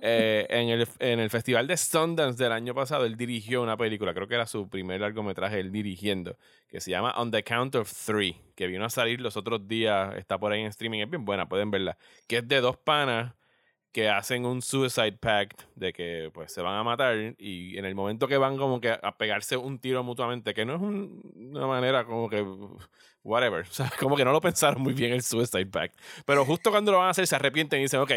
[0.00, 4.14] Eh, en, el, en el festival de Sundance del año pasado, él dirigió una película.
[4.14, 6.36] Creo que era su primer largometraje, él dirigiendo.
[6.68, 8.40] Que se llama On the Count of Three.
[8.54, 10.14] Que vino a salir los otros días.
[10.16, 11.00] Está por ahí en streaming.
[11.00, 11.98] Es bien buena, pueden verla.
[12.28, 13.34] Que es de dos panas
[13.92, 17.94] que hacen un suicide pact de que pues se van a matar y en el
[17.94, 21.20] momento que van como que a pegarse un tiro mutuamente, que no es un-
[21.54, 22.42] una manera como que
[23.22, 26.70] whatever, o sea, como que no lo pensaron muy bien el suicide pact, pero justo
[26.70, 28.12] cuando lo van a hacer se arrepienten y dicen, ok,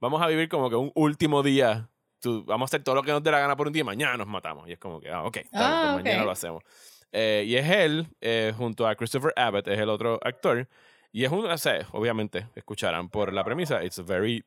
[0.00, 1.88] vamos a vivir como que un último día,
[2.20, 3.84] tú- vamos a hacer todo lo que nos dé la gana por un día y
[3.84, 6.62] mañana nos matamos y es como que, ah, ok, bien, Ah, pues mañana lo hacemos.
[7.12, 10.68] Eh, y es él, eh, junto a Christopher Abbott, es el otro actor.
[11.12, 14.42] Y es un, o sea, obviamente, escucharán por la premisa, it's a very,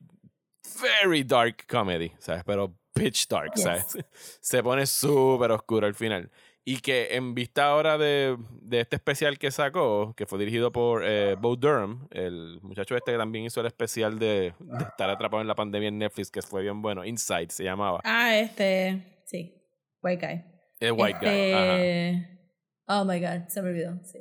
[0.80, 2.42] very dark comedy, ¿sabes?
[2.44, 3.62] Pero pitch dark, Yes.
[3.64, 3.98] ¿sabes?
[4.40, 6.30] Se pone súper oscuro al final.
[6.64, 11.02] Y que en vista ahora de, de este especial que sacó, que fue dirigido por
[11.02, 15.40] eh, Bo Durham, el muchacho este que también hizo el especial de, de estar atrapado
[15.40, 18.00] en la pandemia en Netflix, que fue bien bueno, Inside se llamaba.
[18.04, 19.22] Ah, este.
[19.24, 19.54] Sí.
[20.02, 20.44] White guy.
[20.80, 21.52] El White Guy.
[21.52, 21.78] Ajá.
[21.80, 22.38] Este,
[22.86, 23.98] Oh my god, se me olvidó.
[24.04, 24.18] Sí.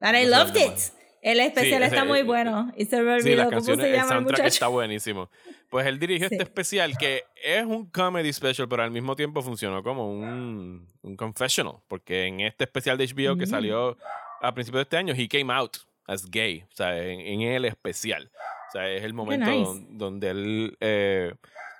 [0.00, 0.92] But I No loved it.
[1.22, 2.72] El especial ese- está muy eh, bueno.
[2.76, 4.46] Y se me Sí, las olvidó cómo se el llama el soundtrack muchacho.
[4.48, 5.30] está buenísimo.
[5.68, 6.34] Pues él dirigió Sí.
[6.36, 11.16] este especial que es un comedy special, pero al mismo tiempo funcionó como un, un
[11.16, 11.74] confessional.
[11.88, 13.50] Porque en este especial de HBO que Mm.
[13.50, 13.98] salió
[14.40, 16.64] a principios de este año, he came out as gay.
[16.72, 18.30] O sea, en, en el especial.
[18.68, 19.64] O sea, es el momento nice.
[19.64, 21.34] don- donde él eh,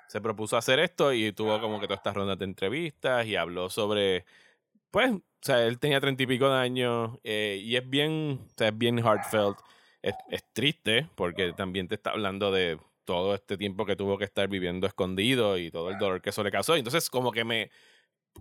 [0.07, 3.69] se propuso hacer esto y tuvo como que todas estas rondas de entrevistas y habló
[3.69, 4.25] sobre
[4.91, 8.53] pues, o sea, él tenía treinta y pico de años eh, y es bien, o
[8.57, 9.57] sea, es bien heartfelt.
[10.01, 14.23] Es, es triste porque también te está hablando de todo este tiempo que tuvo que
[14.25, 16.75] estar viviendo escondido y todo el dolor que eso le causó.
[16.75, 17.71] Entonces, como que me,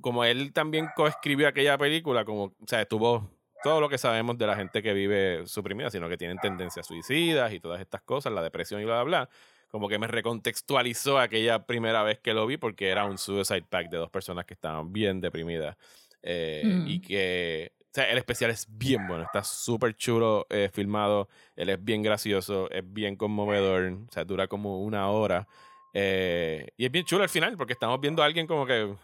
[0.00, 3.30] como él también coescribió aquella película, como, o sea, tuvo
[3.62, 7.52] todo lo que sabemos de la gente que vive suprimida, sino que tienen tendencias suicidas
[7.52, 9.30] y todas estas cosas, la depresión y bla, bla, bla.
[9.68, 13.90] Como que me recontextualizó aquella primera vez que lo vi porque era un suicide pack
[13.90, 15.76] de dos personas que estaban bien deprimidas.
[16.22, 17.02] Eh, Y Mm.
[17.02, 21.82] que, o sea, el especial es bien bueno, está súper chulo eh, filmado, él es
[21.82, 25.46] bien gracioso, es bien conmovedor, o sea, dura como una hora.
[25.94, 28.94] eh, y es bien chulo al final porque estamos viendo a alguien como que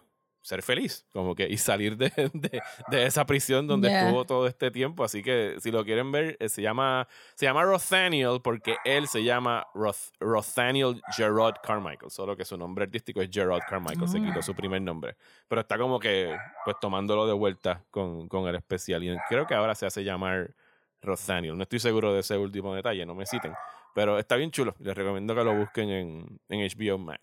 [0.44, 4.02] ser feliz, como que y salir de, de, de esa prisión donde Yeah.
[4.06, 5.02] estuvo todo este tiempo.
[5.02, 9.24] Así que si lo quieren ver, eh, se llama se llama Rothaniel porque él se
[9.24, 14.40] llama Roth, Rothaniel Gerard Carmichael, solo que su nombre artístico es Gerard Carmichael, se quitó
[14.40, 14.42] Ah.
[14.42, 15.16] su primer nombre.
[15.48, 16.36] Pero está como que
[16.66, 20.54] pues tomándolo de vuelta con, con el especial y creo que ahora se hace llamar
[21.00, 21.56] Rothaniel.
[21.56, 23.54] No estoy seguro de ese último detalle, no me citen.
[23.94, 24.74] Pero está bien chulo.
[24.80, 27.22] Les recomiendo que lo busquen en, en HBO Max.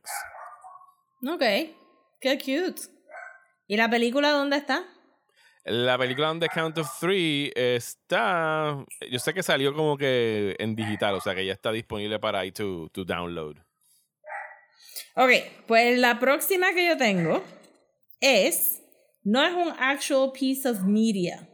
[1.28, 1.43] Ok.
[2.19, 2.82] Qué cute.
[3.72, 4.84] ¿Y la película dónde está?
[5.63, 8.86] La película On the Count of Three está.
[9.09, 12.39] Yo sé que salió como que en digital, o sea que ya está disponible para
[12.39, 13.55] ahí to, to download.
[15.15, 15.32] Ok,
[15.67, 17.41] pues la próxima que yo tengo
[18.19, 18.84] es.
[19.24, 21.47] No es un actual piece of media.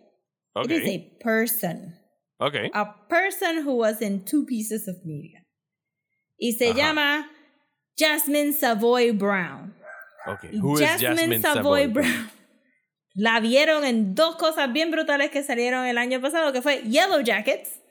[0.54, 0.72] Ok.
[0.72, 2.00] It is a person.
[2.40, 2.56] Ok.
[2.74, 5.44] A person who was in two pieces of media.
[6.40, 6.78] Y se Ajá.
[6.78, 7.32] llama
[7.96, 9.77] Jasmine Savoy Brown.
[10.28, 10.44] Ok.
[10.52, 11.88] Y Who is Jasmine Savoy Savoy?
[11.88, 12.30] Brown.
[13.14, 17.22] La vieron en dos cosas bien brutales que salieron el año pasado, que fue Yellow
[17.22, 17.82] Jackets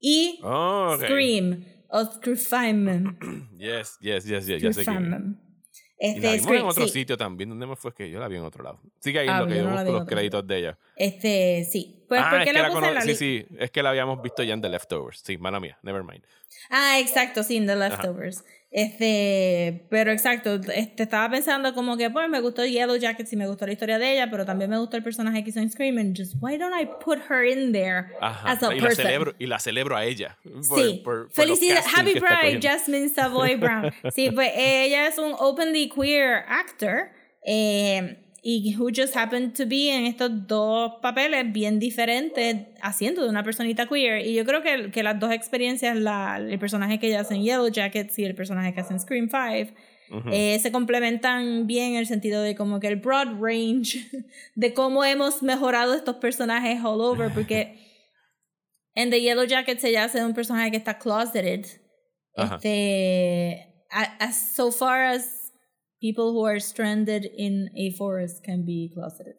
[0.00, 1.02] y Oh, ok.
[1.04, 3.18] Scream o Scream.
[3.58, 4.62] Yes, yes, yes, yes.
[4.62, 4.82] Ya sé.
[6.02, 6.92] Y Este, la vimos Scream, en otro sí.
[7.00, 7.50] sitio también.
[7.50, 7.92] ¿Dónde me fue?
[7.92, 8.80] Que yo la vi en otro lado.
[9.00, 10.78] Sigue ahí en Ah, lo que yo yo la busco los créditos de ella.
[10.96, 12.06] Este, sí.
[12.08, 13.46] Pues, ah, ¿por qué que, la la puse en cono- la sí, sí.
[13.58, 15.20] Es que la habíamos visto ya en The Leftovers.
[15.22, 15.78] Sí, mala mía.
[15.82, 16.24] Never mind.
[16.70, 18.44] Ah, exacto, sí, en The Leftovers.
[18.72, 23.46] Este, pero exacto, este, estaba pensando como que, pues, me gustó Yellow Jackets y me
[23.48, 25.98] gustó la historia de ella, pero también me gustó el personaje que hizo en Scream,
[25.98, 28.52] and just, why don't I put her in there Ajá.
[28.52, 30.38] as a y, la celebro, y la celebro a ella.
[30.42, 32.60] por- sí, por- por felicidades, Happy Pride.
[32.62, 33.92] Jasmine Savoy Brown.
[34.14, 37.10] Sí, pues ella es un openly queer actor
[37.44, 43.28] eh, y who just happened to be en estos dos papeles bien diferentes haciendo de
[43.28, 44.26] una personita queer.
[44.26, 47.42] Y yo creo que, que las dos experiencias, la, el personaje que ella hace en
[47.42, 49.74] Yellow Jackets y el personaje que hace en Scream 5,
[50.12, 50.28] Ujú.
[50.32, 54.06] eh, se complementan bien en el sentido de como que el broad range
[54.56, 57.78] de cómo hemos mejorado estos personajes all over, porque
[58.94, 61.66] en The Yellow Jackets ella hace un personaje que está closeted.
[62.34, 65.39] Este, a- as so far as
[66.00, 69.36] people who are stranded in a forest can be closeted.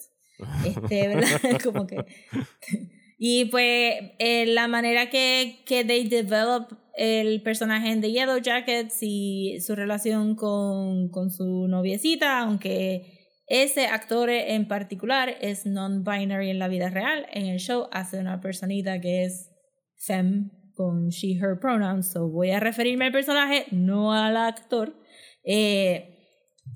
[0.65, 1.61] Este, ¿verdad?
[1.63, 1.97] como que
[3.19, 8.97] y pues eh, la manera que, que they develop el personaje en The Yellow Jackets
[9.01, 16.59] y su relación con, con su noviecita, aunque ese actor en particular es non-binary en
[16.59, 19.51] la vida real, en el show hace una personita que es
[19.97, 24.95] femme con she, her pronouns, so voy a referirme al personaje, no al actor.
[25.43, 26.10] Eh,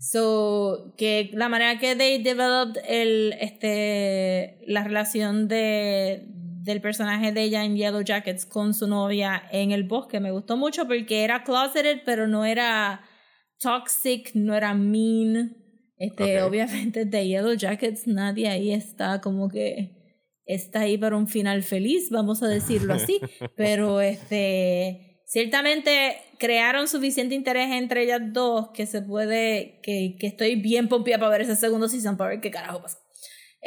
[0.06, 6.28] So, que la manera que they developed el, este, la relación de,
[6.62, 10.20] del personaje de ella en Yellow Jackets con su novia en el bosque.
[10.20, 13.02] Me gustó mucho porque era closeted, pero no era
[13.60, 15.58] toxic, no era mean.
[15.98, 21.64] Este, obviamente de Yellow Jackets nadie ahí está como que está ahí para un final
[21.64, 23.20] feliz, vamos a decirlo así.
[23.58, 30.56] pero este ciertamente crearon suficiente interés entre ellas dos que se puede, que, que estoy
[30.56, 33.00] bien pompeada para ver ese segundo season para ver qué carajo pasa.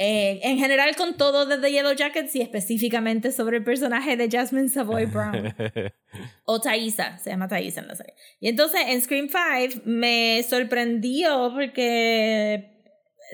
[0.01, 4.31] Eh, en general con todo de The Yellow Jackets y específicamente sobre el personaje de
[4.31, 5.53] Jasmine Savoy Brown
[6.45, 8.15] o Thaisa, se llama Thaisa en la serie.
[8.39, 12.71] Y entonces en Scream 5 me sorprendió porque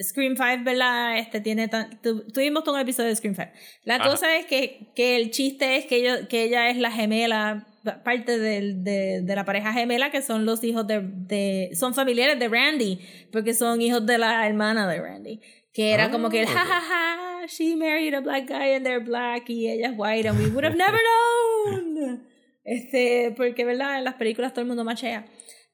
[0.01, 1.19] Scream 5, ¿verdad?
[1.19, 3.51] Este tiene tan, tu- tuvimos todo un episodio de Scream 5.
[3.83, 4.09] La Ajá.
[4.09, 7.67] cosa es que, que el chiste es que, ellos- que ella es la gemela,
[8.03, 12.37] parte del- de, de la pareja gemela, que son los hijos de, de, son familiares
[12.39, 12.99] de Randy,
[13.31, 15.39] porque son hijos de la hermana de Randy.
[15.73, 16.57] Que era como que el Ah, ok.
[16.57, 20.47] jajaja, she married a black guy and they're black y ella es white and we
[20.49, 22.23] would have never known.
[22.67, 23.99] Este, porque, ¿verdad?
[23.99, 25.25] En las películas todo el mundo machea.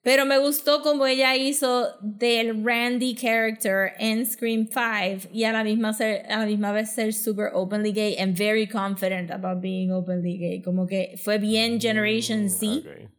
[0.04, 5.64] Pero me gustó como ella hizo del Randy character en Scream 5 y a la
[5.64, 9.92] misma, ser, a la misma vez ser super openly gay and very confident about being
[9.92, 10.62] openly gay.
[10.62, 12.66] Como que fue bien Generation Z.
[12.66, 13.12] Mm, Ok.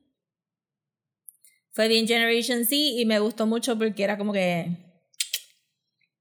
[1.70, 4.91] Fue bien Generation Z y me gustó mucho porque era como que.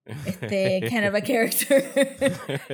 [0.05, 1.83] Este, kind of a character.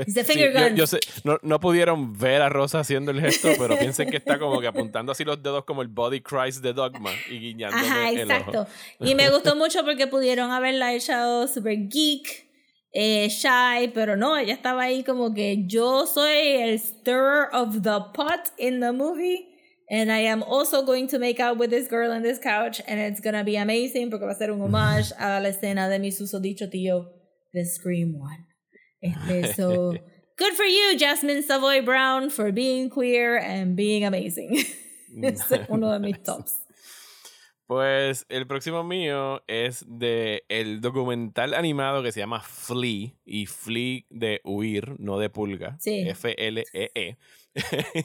[0.07, 0.77] Sí, finger guns.
[0.77, 4.39] yo sé, no, no pudieron ver a Rosa haciendo el gesto, pero piensen que está
[4.39, 8.11] como que apuntando así los dedos como el body Christ de Dogma y guiñándome Ajá,
[8.11, 8.61] exacto.
[8.61, 8.69] ojo.
[9.01, 12.47] Y me gustó mucho porque pudieron haberla echado super geek,
[12.93, 17.99] eh, shy, pero no, ella estaba ahí como que yo soy el stir of the
[18.13, 19.53] pot in the movie.
[19.89, 22.99] And I am also going to make out with this girl on this couch, and
[22.99, 26.11] it's gonna be amazing porque va a ser un homage a la escena de mi
[26.11, 27.16] susodicho tío
[27.57, 28.45] de Scream One.
[29.01, 29.91] Este, so,
[30.37, 34.57] good for you, Jasmine Savoy Brown, for being queer and being amazing.
[35.21, 36.63] es uno de mis tops.
[37.65, 44.03] Pues el próximo mío es de el documental animado que se llama Flea y Flea
[44.09, 45.75] de huir, no de pulga.
[45.81, 46.07] Sí.
[46.07, 47.17] F-L-E-E.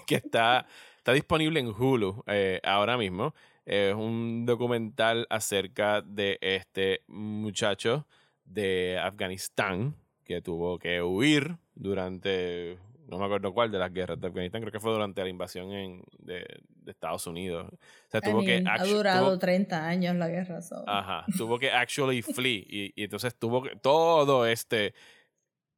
[0.07, 3.34] que está, está disponible en Hulu eh, ahora mismo.
[3.64, 8.09] Es un documental acerca de este muchacho
[8.45, 12.78] de Afganistán que tuvo que huir durante,
[13.09, 15.72] no me acuerdo cuál de las guerras de Afganistán, creo que fue durante la invasión
[15.72, 17.66] en- de, de Estados Unidos.
[17.72, 17.78] O
[18.11, 20.61] sea, I tuvo que ha durado tuvo- 30 años la guerra.
[20.62, 20.84] so.
[20.86, 24.95] Ajá, tuvo que actually flee y, y entonces tuvo que, todo este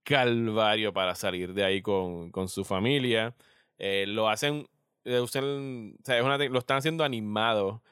[0.03, 3.35] calvario para salir de ahí con, con su familia.
[3.79, 4.67] Eh, lo hacen,
[5.05, 7.83] usan- o sea, es una lo están haciendo animado.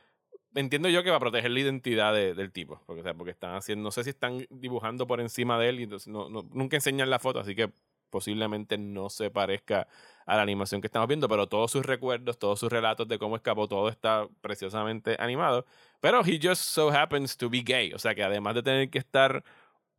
[0.54, 3.54] Entiendo yo que va a proteger la identidad de- del tipo, porque, sea, porque están
[3.54, 6.76] haciendo, no sé si están dibujando por encima de él y entonces no, no- nunca
[6.76, 7.72] enseñan la foto, así que
[8.10, 9.88] posiblemente no se parezca
[10.26, 13.36] a la animación que estamos viendo, pero todos sus recuerdos, todos sus relatos de cómo
[13.36, 15.64] escapó, todo está preciosamente animado.
[16.00, 17.94] Pero he just so happens to be gay.
[17.94, 19.42] O sea que además de tener que estar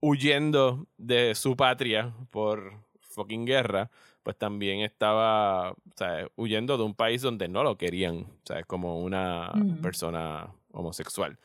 [0.02, 3.90] huyendo de su patria por fucking guerra,
[4.24, 9.52] pues también estaba sea, huyendo de un país donde no lo querían, sea, como una
[9.54, 9.82] Mm.
[9.82, 11.38] persona homosexual.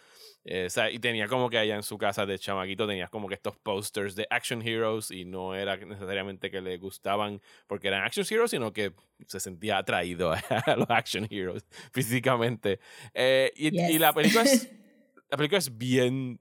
[0.45, 3.57] Eh, y tenía como que allá en su casa de chamaquito tenías como que estos
[3.59, 8.51] posters de action heroes y no era necesariamente que le gustaban porque eran action heroes,
[8.53, 8.95] sino que
[9.27, 10.33] se sentía atraído
[10.67, 12.81] a los action heroes físicamente.
[13.13, 14.73] Eh, y, y la película es
[15.31, 16.41] la película es bien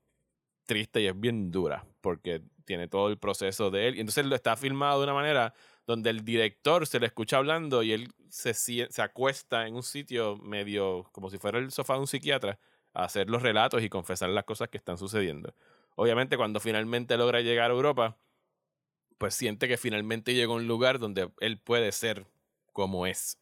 [0.65, 4.35] triste y es bien dura porque tiene todo el proceso de él y entonces lo
[4.35, 5.53] está filmado de una manera
[5.87, 10.35] donde el director se le escucha hablando y él se, se acuesta en un sitio
[10.37, 12.59] medio como si fuera el sofá de un psiquiatra
[12.93, 15.55] a hacer los relatos y confesar las cosas que están sucediendo.
[15.95, 18.17] Obviamente cuando finalmente logra llegar a Europa,
[19.17, 22.27] pues siente que finalmente llegó a un lugar donde él puede ser
[22.73, 23.39] como es.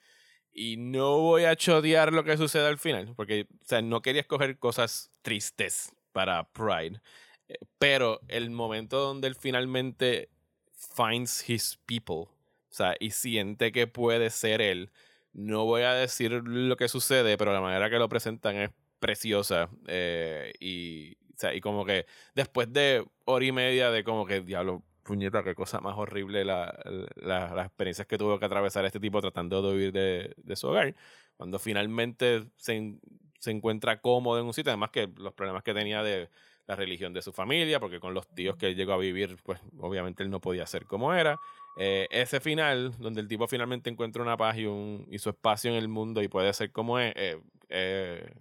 [0.54, 4.22] Y no voy a chodear lo que sucede al final, porque o sea, no quería
[4.22, 7.02] escoger cosas tristes para Pride.
[7.50, 10.30] Eh, Pero el momento donde él finalmente
[10.74, 12.30] finds his people,
[12.76, 14.91] sea, y siente que puede ser él,
[15.34, 19.69] no voy a decir lo que sucede, pero la manera que lo presentan es preciosa.
[19.88, 22.05] eh, y, o sea, y como que
[22.36, 26.78] después de hora y media de como que, diablo, puñeta, qué cosa más horrible la,
[27.15, 30.67] la- las experiencias que tuvo que atravesar este tipo tratando de huir de, de su
[30.67, 30.95] hogar.
[31.38, 32.97] Cuando finalmente se,
[33.39, 36.30] se encuentra cómodo en un sitio, además que los problemas que tenía de
[36.68, 39.59] la religión de su familia, porque con los tíos que él llegó a vivir, pues
[39.80, 41.38] obviamente él no podía ser como era.
[41.78, 45.70] Eh, ese final, donde el tipo finalmente encuentra una paz y, un, y su espacio
[45.72, 47.39] en el mundo y puede ser como es, eh,
[47.70, 48.32] eh,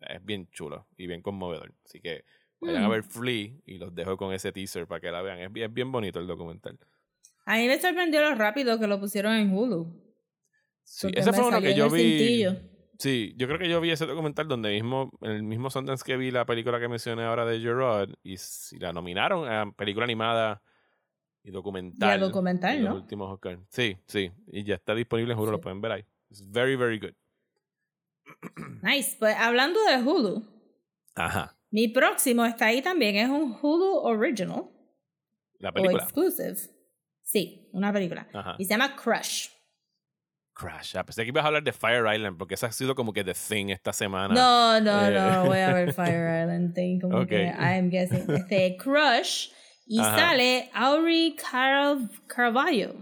[0.00, 1.72] es bien chulo y bien conmovedor.
[1.84, 2.24] Así que
[2.60, 2.90] vayan a Mm.
[2.92, 5.38] ver Flea y los dejo con ese teaser para que la vean.
[5.40, 6.78] Es bien, es bien bonito el documental.
[7.46, 10.02] A mí me sorprendió lo rápido que lo pusieron en Hulu.
[10.84, 12.00] Sí, ese fue uno que yo vi.
[12.00, 12.56] cintillo.
[12.98, 16.16] Sí, yo creo que yo vi ese documental donde mismo, en el mismo Sundance que
[16.16, 20.62] vi la película que mencioné ahora de Gerard, y, si la nominaron a película animada
[21.42, 22.20] y documental.
[22.20, 23.00] documental, en los ¿no?
[23.00, 23.58] últimos Oscar.
[23.68, 25.62] Sí, sí, y ya está disponible en Hulu, lo Sí.
[25.62, 26.04] pueden ver ahí.
[26.30, 27.12] It's very, very good.
[28.82, 29.16] Nice.
[29.18, 30.44] Pues hablando de Hulu,
[31.16, 33.16] Ajá, mi próximo está ahí también.
[33.16, 34.64] Es un Hulu Original
[35.58, 36.02] la o película.
[36.04, 36.56] Exclusive.
[37.22, 38.28] Sí, una película.
[38.32, 38.54] Ajá.
[38.58, 39.48] Y se llama Crush.
[40.54, 40.94] Crash.
[41.04, 43.34] Pensé que ibas a hablar de Fire Island, porque esa ha sido como que the
[43.34, 44.32] thing esta semana.
[44.34, 45.10] No, no, Eh.
[45.12, 47.28] no, voy a ver Fire Island thing, como Ok.
[47.28, 48.24] que I'm guessing.
[48.30, 49.48] Este, Crush.
[49.86, 50.16] Y Ajá.
[50.16, 52.94] sale Auri Car Carvalho.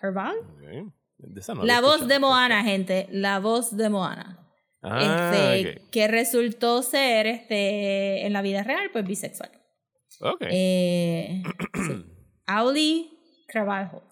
[0.00, 0.40] ¿Carvalho?
[0.40, 0.92] Ok.
[1.18, 3.06] De esa no La voz de Moana, gente.
[3.10, 4.36] La voz de Moana.
[4.82, 9.50] Ah, este, que resultó ser este, en la vida real, pues bisexual.
[10.20, 10.32] ok.
[10.34, 10.46] Ok.
[10.50, 11.42] Eh,
[11.74, 12.06] sí.
[12.46, 13.10] Auli
[13.48, 14.02] Carvalho.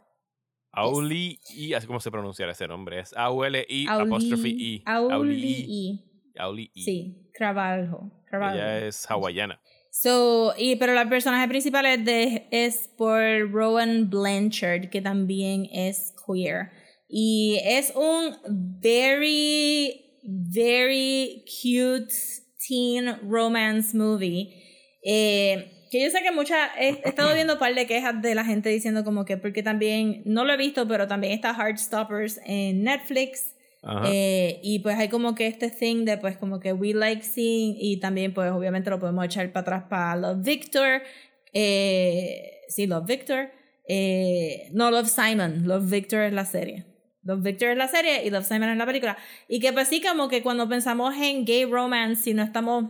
[0.72, 3.00] Auli y así como se pronunciará ese nombre.
[3.00, 4.82] Es A-U-L-I Auli- apóstrofe I.
[4.86, 6.00] Auli.
[6.38, 6.82] Auli I.
[6.82, 7.16] Sí.
[7.34, 8.10] Carvalho.
[8.30, 9.60] Ella es hawaiana.
[9.90, 16.14] So, y, pero el personaje principal es, de, es por Rowan Blanchard, que también es
[16.26, 16.70] queer.
[17.08, 18.36] Y es un
[18.80, 22.12] very, very cute
[22.68, 24.62] teen romance movie.
[25.02, 26.70] Eh, que yo sé que muchas.
[26.78, 29.62] He, he estado viendo un par de quejas de la gente diciendo como que, porque
[29.62, 33.54] también, no lo he visto, pero también está Heartstoppers en Netflix.
[34.04, 37.76] Eh, y pues hay como que este thing de pues como que we like seeing
[37.78, 41.02] y también pues obviamente lo podemos echar para atrás para Love Victor.
[41.52, 43.50] Eh, sí, Love Victor.
[43.86, 45.66] Eh, no, Love Simon.
[45.66, 46.84] Love Victor es la serie.
[47.22, 49.16] Love Victor es la serie y Love Simon es la película.
[49.48, 52.86] Y que pues sí como que cuando pensamos en gay romance, si no estamos...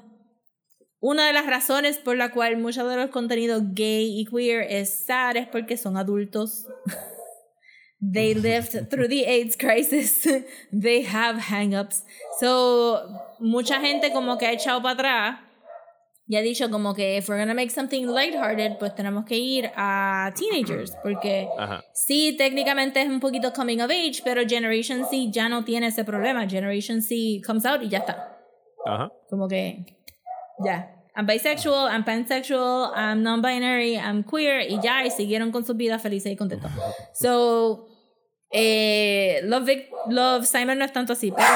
[1.00, 5.06] Una de las razones por la cual muchos de los contenidos gay y queer es
[5.06, 6.66] sad es porque son adultos
[8.00, 10.26] they lived through the AIDS crisis.
[10.72, 12.04] they have hang-ups.
[12.38, 13.00] So,
[13.40, 15.38] mucha gente como que ha echado para atrás
[16.30, 19.70] y ha dicho como que if we're gonna make something lighthearted, pues tenemos que ir
[19.76, 20.92] a teenagers.
[21.02, 21.82] Porque Ajá.
[21.94, 26.04] sí, técnicamente es un poquito coming of age, pero Generation C ya no tiene ese
[26.04, 26.46] problema.
[26.46, 28.36] Generation C comes out y ya está.
[28.84, 29.10] Ajá.
[29.30, 29.97] Como que,
[30.64, 30.94] ya.
[31.16, 36.00] I'm bisexual, I'm pansexual, I'm non-binary, I'm queer, y ya, y siguieron con sus vidas
[36.00, 36.70] felices y contentos.
[37.12, 37.86] So,
[38.52, 41.48] eh, Love, Vic- Love Simon no es tanto así, pero.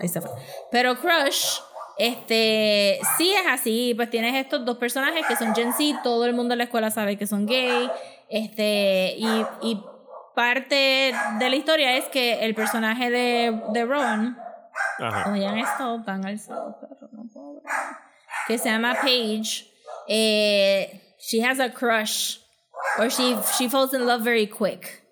[0.00, 0.30] Ahí se fue.
[0.70, 1.58] Pero Crush,
[1.98, 6.32] este, sí es así, pues tienes estos dos personajes que son Gen Z, todo el
[6.32, 7.90] mundo en la escuela sabe que son gay,
[8.28, 9.26] este, y,
[9.62, 9.82] y
[10.36, 14.38] parte de la historia es que el personaje de, de Rowan,
[14.98, 15.32] Ajá.
[15.32, 16.76] Oye, han estado tan alzados,
[18.46, 19.66] Que se llama Paige.
[20.08, 22.38] Eh, she has a crush.
[22.98, 25.02] Or she, she falls in love very quick.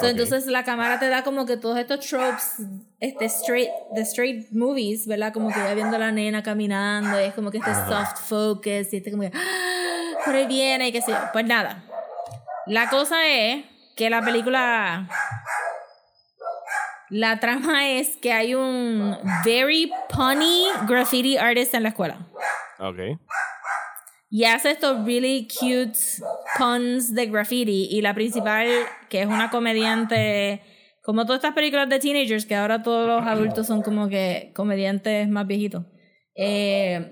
[0.00, 0.10] So, Ok.
[0.12, 2.60] Entonces la cámara te da como que todos estos tropes
[3.00, 5.32] este straight, de straight movies, ¿verdad?
[5.32, 8.92] Como que ya viendo a la nena caminando, y es como que este soft focus,
[8.92, 10.18] y este como que, ¡ah!
[10.24, 11.18] por ahí viene, y qué sé yo.
[11.32, 11.84] Pues nada.
[12.66, 13.64] La cosa es
[13.96, 15.08] que la película
[17.10, 22.26] la trama es que hay un very punny graffiti artist en la escuela.
[22.78, 22.98] Ok.
[24.30, 25.98] Y hace estos really cute
[26.58, 27.88] puns de graffiti.
[27.90, 28.68] Y la principal,
[29.08, 30.60] que es una comediante,
[31.02, 35.28] como todas estas películas de teenagers, que ahora todos los adultos son como que comediantes
[35.28, 35.84] más viejitos.
[36.34, 37.10] eh,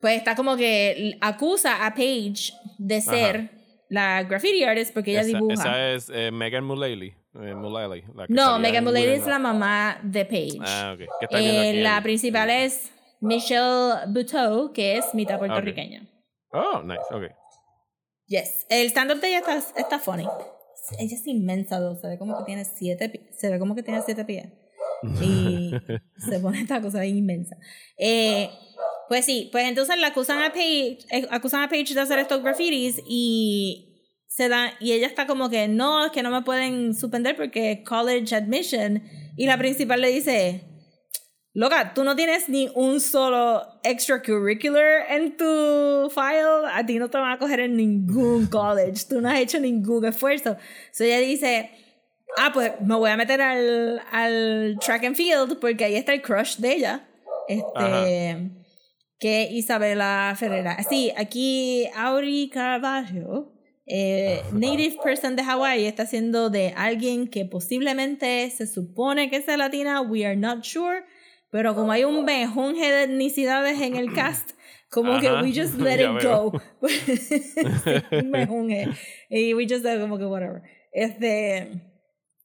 [0.00, 3.50] pues está como que acusa a Paige de ser
[3.88, 5.54] la graffiti artist porque ella esa, dibuja.
[5.54, 7.14] esa es eh, Megan Mullally.
[7.42, 10.58] Eh, Mullally, la que no, Megan Mullally es la mamá de Paige.
[10.60, 10.98] Ah, ok.
[10.98, 16.08] ¿Qué está Eh, aquí la el- principal es Michelle Buteau, que es mitad puertorriqueña.
[16.52, 17.00] Oh, nice.
[17.10, 17.24] Ok.
[18.26, 18.66] Yes.
[18.68, 20.24] El stand-up de ella está, está funny.
[20.98, 21.96] Ella es inmensa, though.
[21.98, 24.48] se ve como que tiene siete se ve como que tiene siete pies.
[25.22, 25.70] Y
[26.18, 27.56] se pone esta cosa inmensa.
[27.98, 28.50] Eh,
[29.08, 32.42] pues sí, pues entonces la acusan a Paige, eh, acusan a Paige de hacer estos
[32.42, 33.93] graffitis y
[34.34, 37.84] se da, y ella está como que no, es que no me pueden suspender porque
[37.86, 39.00] college admission.
[39.36, 40.64] Y la principal le dice,
[41.52, 46.66] Loca, tú no tienes ni un solo extracurricular en tu file.
[46.72, 49.04] A ti no te van a coger en ningún college.
[49.08, 50.56] Tú no has hecho ningún esfuerzo.
[50.90, 51.70] So ella dice,
[52.36, 56.22] ah, pues me voy a meter al, al track and field porque ahí está el
[56.22, 57.08] crush de ella.
[57.46, 58.50] Este,
[59.20, 60.76] que es Isabela Ferreira.
[60.88, 63.53] Sí, aquí Auri Carvalho,
[63.86, 69.46] eh, native person de Hawaii, está haciendo de alguien que posiblemente se supone que es
[69.46, 70.00] latina.
[70.00, 71.04] We are not sure.
[71.50, 74.52] Pero como hay un mejunje de etnicidades en el cast,
[74.94, 76.50] Como que Ajá, we just let ya it veo.
[76.50, 76.60] go.
[78.22, 78.88] Un mejunje.
[79.28, 80.62] Y we just como que whatever.
[80.92, 81.82] Este.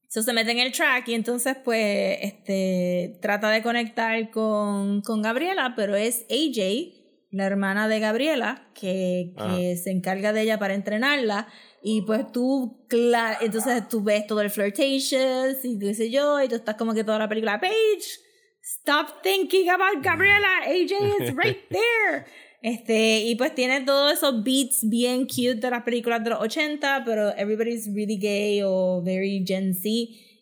[0.09, 5.21] So se mete en el track y entonces pues este trata de conectar con, con
[5.21, 6.98] Gabriela, pero es AJ,
[7.31, 11.47] la hermana de Gabriela, que, que se encarga de ella para entrenarla.
[11.81, 16.47] Y pues tú, claro, entonces tú ves todo el flirtatious y qué sé yo, y
[16.47, 18.19] tú estás como que toda la película, Paige,
[18.61, 22.25] stop thinking about Gabriela, AJ is right there.
[22.61, 27.03] Este, y pues tiene todos esos beats bien cute de las películas de los 80,
[27.05, 29.87] pero everybody's really gay o very Gen Z.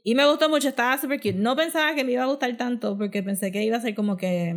[0.04, 1.34] Y me gustó mucho, estaba super cute.
[1.34, 4.18] No pensaba que me iba a gustar tanto porque pensé que iba a ser como
[4.18, 4.56] que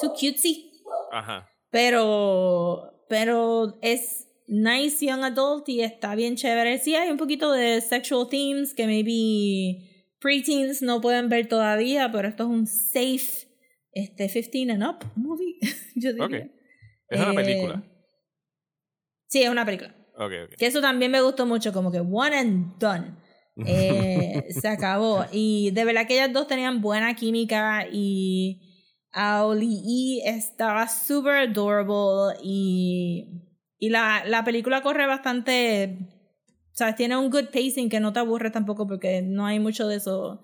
[0.00, 0.67] too cutesy.
[1.12, 1.48] Ajá.
[1.70, 6.78] Pero, pero es nice young adult y está bien chévere.
[6.78, 9.84] Sí hay un poquito de sexual themes que maybe
[10.20, 13.46] preteens no pueden ver todavía, pero esto es un safe
[13.92, 15.58] este 15 and up movie,
[15.96, 16.26] yo diría.
[16.26, 16.50] Ok.
[17.10, 17.82] Es una Eh, película.
[19.28, 19.94] Sí, es una película.
[20.16, 20.56] Ok, ok.
[20.56, 23.16] Que eso también me gustó mucho, como que one and done.
[23.66, 25.24] Eh, se acabó.
[25.32, 28.67] Y de verdad que ellas dos tenían buena química y
[29.20, 33.26] Aoli estaba súper adorable y,
[33.78, 35.98] y la, la película corre bastante,
[36.72, 39.96] sabes, tiene un good pacing que no te aburre tampoco porque no hay mucho de
[39.96, 40.40] eso.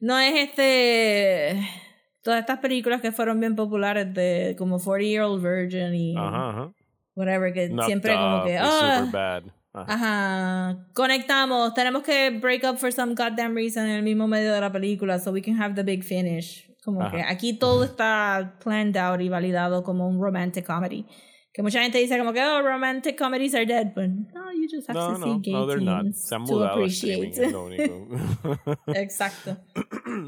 [0.00, 1.60] No es este...
[2.22, 6.50] Todas estas películas que fueron bien populares de como 40 Year Old Virgin y Ajá,
[6.50, 6.72] ajá.
[7.16, 8.56] whatever, que Knocked siempre como que...
[8.58, 9.42] "Ah, Superbad.
[9.74, 9.94] Ajá.
[9.94, 14.60] Ajá, conectamos, tenemos que break up for some goddamn reason en el mismo medio de
[14.60, 16.71] la película so we can have the big finish.
[16.84, 17.10] Como Ajá.
[17.16, 21.06] que aquí todo está planned out y validado como un romantic comedy.
[21.54, 24.88] Que mucha gente dice como que, oh, romantic comedies are dead, but no, you just
[24.88, 26.06] have No, to no, see gay no, they're not.
[26.14, 28.08] Se han mudado a streaming, es lo único.
[28.94, 29.58] Exacto.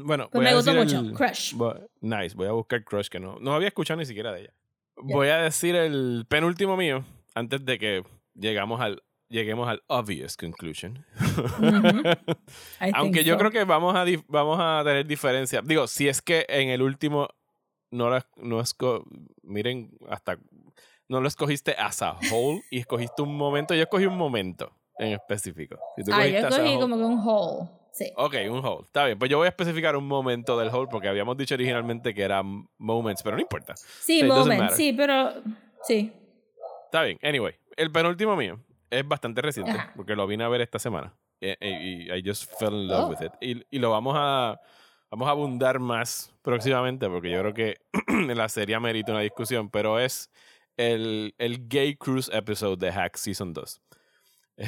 [0.05, 1.55] bueno, Pues voy me a gustó mucho, el- Crush.
[2.01, 4.53] nice, voy a buscar Crush, que no, no había escuchado ni siquiera de ella.
[4.97, 7.03] Voy a decir el penúltimo mío,
[7.33, 8.03] antes de que
[8.35, 11.05] llegamos al, lleguemos al obvious conclusion.
[12.81, 13.39] I Aunque think yo so.
[13.39, 15.61] creo que vamos a, vamos a tener diferencia.
[15.63, 17.27] Digo, si es que en el último
[17.91, 19.03] no, la, no esco-
[19.43, 20.37] miren, hasta
[21.07, 23.73] no lo escogiste as a whole y escogiste un momento.
[23.75, 25.77] Yo escogí un momento en específico.
[25.95, 27.69] Si tú Ah, yo escogí whole- como que un hole.
[27.91, 28.11] Sí.
[28.17, 28.83] Ok, un whole.
[28.85, 32.13] Está bien, pues yo voy a especificar un momento del whole porque habíamos dicho originalmente
[32.13, 33.73] que eran moments, pero no importa.
[33.77, 34.75] Sí, it doesn't moment, matter.
[34.77, 35.31] sí, pero
[35.83, 36.11] sí.
[36.85, 37.17] Está bien.
[37.23, 38.59] Anyway, el penúltimo mío
[38.89, 39.93] es bastante reciente Ajá.
[39.95, 41.13] porque lo vine a ver esta semana.
[41.41, 43.09] Eh, eh, Y, I just fell in love Oh.
[43.09, 43.31] with it.
[43.41, 44.59] Y, y lo vamos a
[45.11, 47.77] vamos a abundar más próximamente porque yo creo que
[48.07, 50.29] en la serie merita una discusión, pero es
[50.77, 53.81] el, el Gay Cruise episode de Hack Season 2.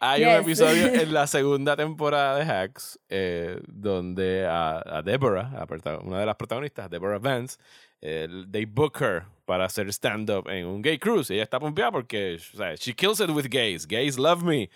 [0.00, 5.66] Hay un episodio en la segunda temporada de Hacks eh, donde a, a Deborah, a
[6.02, 7.58] una de las protagonistas, Deborah Vance,
[8.00, 11.30] eh, they book her para hacer stand-up en un gay cruise.
[11.30, 13.86] Y ella está pompeada porque o sea, she kills it with gays.
[13.86, 14.70] Gays love me.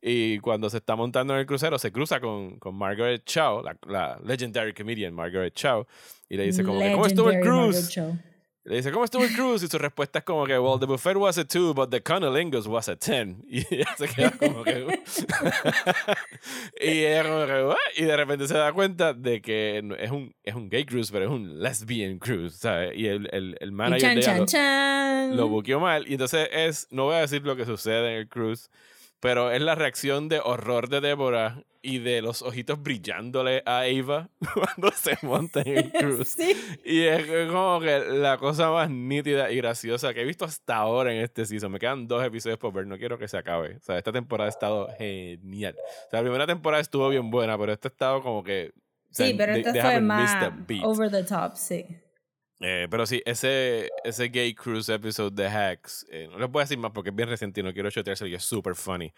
[0.00, 3.76] Y cuando se está montando en el crucero, se cruza con, con Margaret Chow, la,
[3.86, 5.86] la legendary comedian Margaret Chow,
[6.28, 7.98] y le dice como ¿cómo estuvo el cruise?
[8.66, 9.62] Le dice, ¿cómo estuvo el cruise?
[9.62, 12.66] Y su respuesta es como que, well, the buffet was a 2, but the cunnilingus
[12.66, 13.36] was a 10.
[13.48, 14.86] Y ella se queda como que...
[16.80, 17.76] y ella como que, "What?".
[17.96, 21.26] Y de repente se da cuenta de que es un, es un gay cruise, pero
[21.26, 22.92] es un lesbian cruise, ¿sabes?
[22.96, 25.36] Y el, el, el manager chan, de ella chan, lo- chan.
[25.36, 26.08] lo buqueó mal.
[26.08, 28.70] Y entonces es, no voy a decir lo que sucede en el cruise,
[29.24, 34.28] pero es la reacción de horror de Débora y de los ojitos brillándole a Ava
[34.54, 36.28] cuando se monta en el cruise.
[36.36, 36.54] Sí.
[36.84, 41.10] Y es como que la cosa más nítida y graciosa que he visto hasta ahora
[41.10, 41.72] en este season.
[41.72, 43.76] Me quedan dos episodios por ver, no quiero que se acabe.
[43.76, 45.74] O sea, esta temporada ha estado genial.
[45.78, 48.74] O sea, la primera temporada estuvo bien buena, pero esta ha estado como que...
[48.74, 50.52] o sea, Sí, pero they fue más
[50.82, 51.86] over the top, sí.
[52.60, 56.64] Eh, pero sí, ese, ese Gay Cruise episode de Hacks, eh, no les voy a
[56.64, 59.12] decir más porque es bien reciente y no quiero chotearse y es súper funny.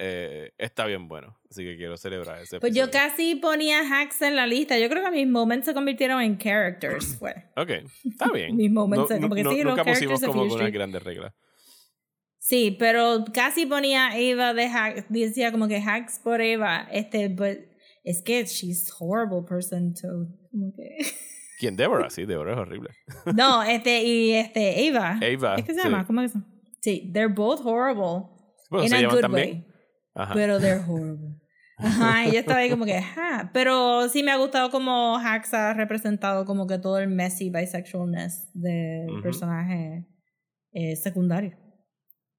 [0.00, 3.08] Eh, está bien bueno, así que quiero celebrar ese Pues yo episodio.
[3.10, 4.78] casi ponía hacks en la lista.
[4.78, 7.16] Yo creo que mis moments se convirtieron en characters.
[7.18, 7.34] Fue.
[7.56, 7.70] Ok,
[8.04, 8.56] está bien.
[8.56, 10.72] Mis momentos, No- como que no- sí, nunca pusimos como una Street.
[10.74, 11.34] grande regla.
[12.38, 15.04] Sí, pero casi ponía Eva de hacks.
[15.08, 16.88] Decía como que hacks por Eva.
[16.92, 17.58] Este, but
[18.04, 20.08] es que she's horrible person to.
[20.50, 20.96] Como que.
[21.58, 21.76] ¿Quién?
[21.76, 22.90] Deborah, sí, Deborah es horrible.
[23.34, 25.18] No, este, y este, Eva.
[25.20, 25.84] Ava, ¿Es que se sí.
[25.88, 26.06] llama?
[26.06, 26.32] ¿Cómo es?
[26.80, 28.28] Sí, they're both horrible.
[28.70, 29.48] Bueno, in se a good también.
[29.48, 29.66] way.
[30.14, 30.34] Ajá.
[30.34, 31.36] Pero they're horrible.
[31.78, 33.50] Ajá, y yo estaba ahí como que, ajá.
[33.52, 38.50] Pero sí me ha gustado como Hax ha representado como que todo el messy bisexualness
[38.52, 40.06] del personaje
[40.72, 41.56] eh, secundario.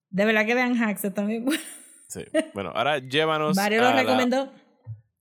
[0.09, 1.45] De verdad que vean Hax también.
[2.09, 2.21] Sí.
[2.53, 4.51] Bueno, ahora llévanos Mario lo la, recomendó.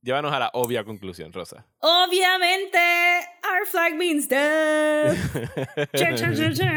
[0.09, 1.67] Llévanos a la obvia conclusión, Rosa.
[1.81, 2.79] Obviamente,
[3.45, 5.17] Our flag means death.
[5.95, 6.73] Cha, cha, cha, cha.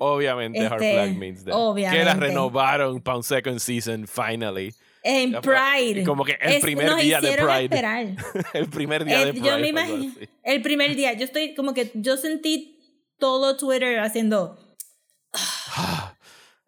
[0.00, 1.46] Obviamente, Este, Flag Means Death.
[1.46, 2.14] Que la obviamente.
[2.26, 4.72] renovaron para un second season, finally.
[5.02, 6.04] En Pride.
[6.04, 7.64] como que el Es- primer nos día de Pride.
[7.64, 8.06] esperar.
[8.52, 9.46] El primer día Eh, de Pride.
[9.46, 10.12] yo me imagino.
[10.44, 11.12] El primer día.
[11.14, 11.90] Yo estoy como que.
[11.94, 12.78] Yo sentí
[13.18, 14.58] todo Twitter haciendo.
[15.32, 16.14] "Ah,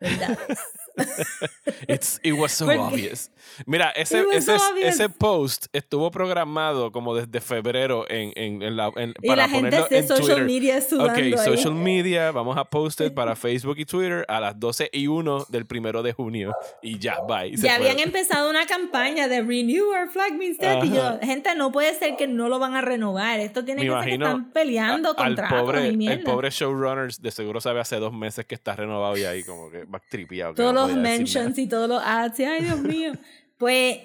[0.01, 0.59] verdades".
[1.89, 3.31] It's, it was so Porque- obvious.
[3.67, 4.95] Mira, ese, ese, so obvious.
[4.95, 9.49] ese post estuvo programado como desde febrero en, en, en la, en- Y para la
[9.49, 10.45] gente ponerlo en social Twitter.
[10.45, 11.39] media sudando Ok, ahí.
[11.39, 15.47] social media, vamos a post it para Facebook y Twitter a las 12 y 1
[15.49, 16.55] del primero de junio.
[16.83, 17.51] Y ya, bye.
[17.57, 17.71] Ya fue.
[17.71, 20.85] habían empezado una campaña de Renew Our Flag Means Death.
[20.85, 23.41] Y yo, gente, no puede ser que no lo van a renovar.
[23.41, 27.11] Esto tiene Me que ser que están peleando a- con al pobre, el pobre showrunner
[27.13, 30.01] de seguro sabe hace dos meses que está renovado y ahí como que va
[30.55, 32.41] todos no los mentions y todos los ads.
[32.41, 33.13] y, Ay, Dios mío.
[33.59, 33.99] Pues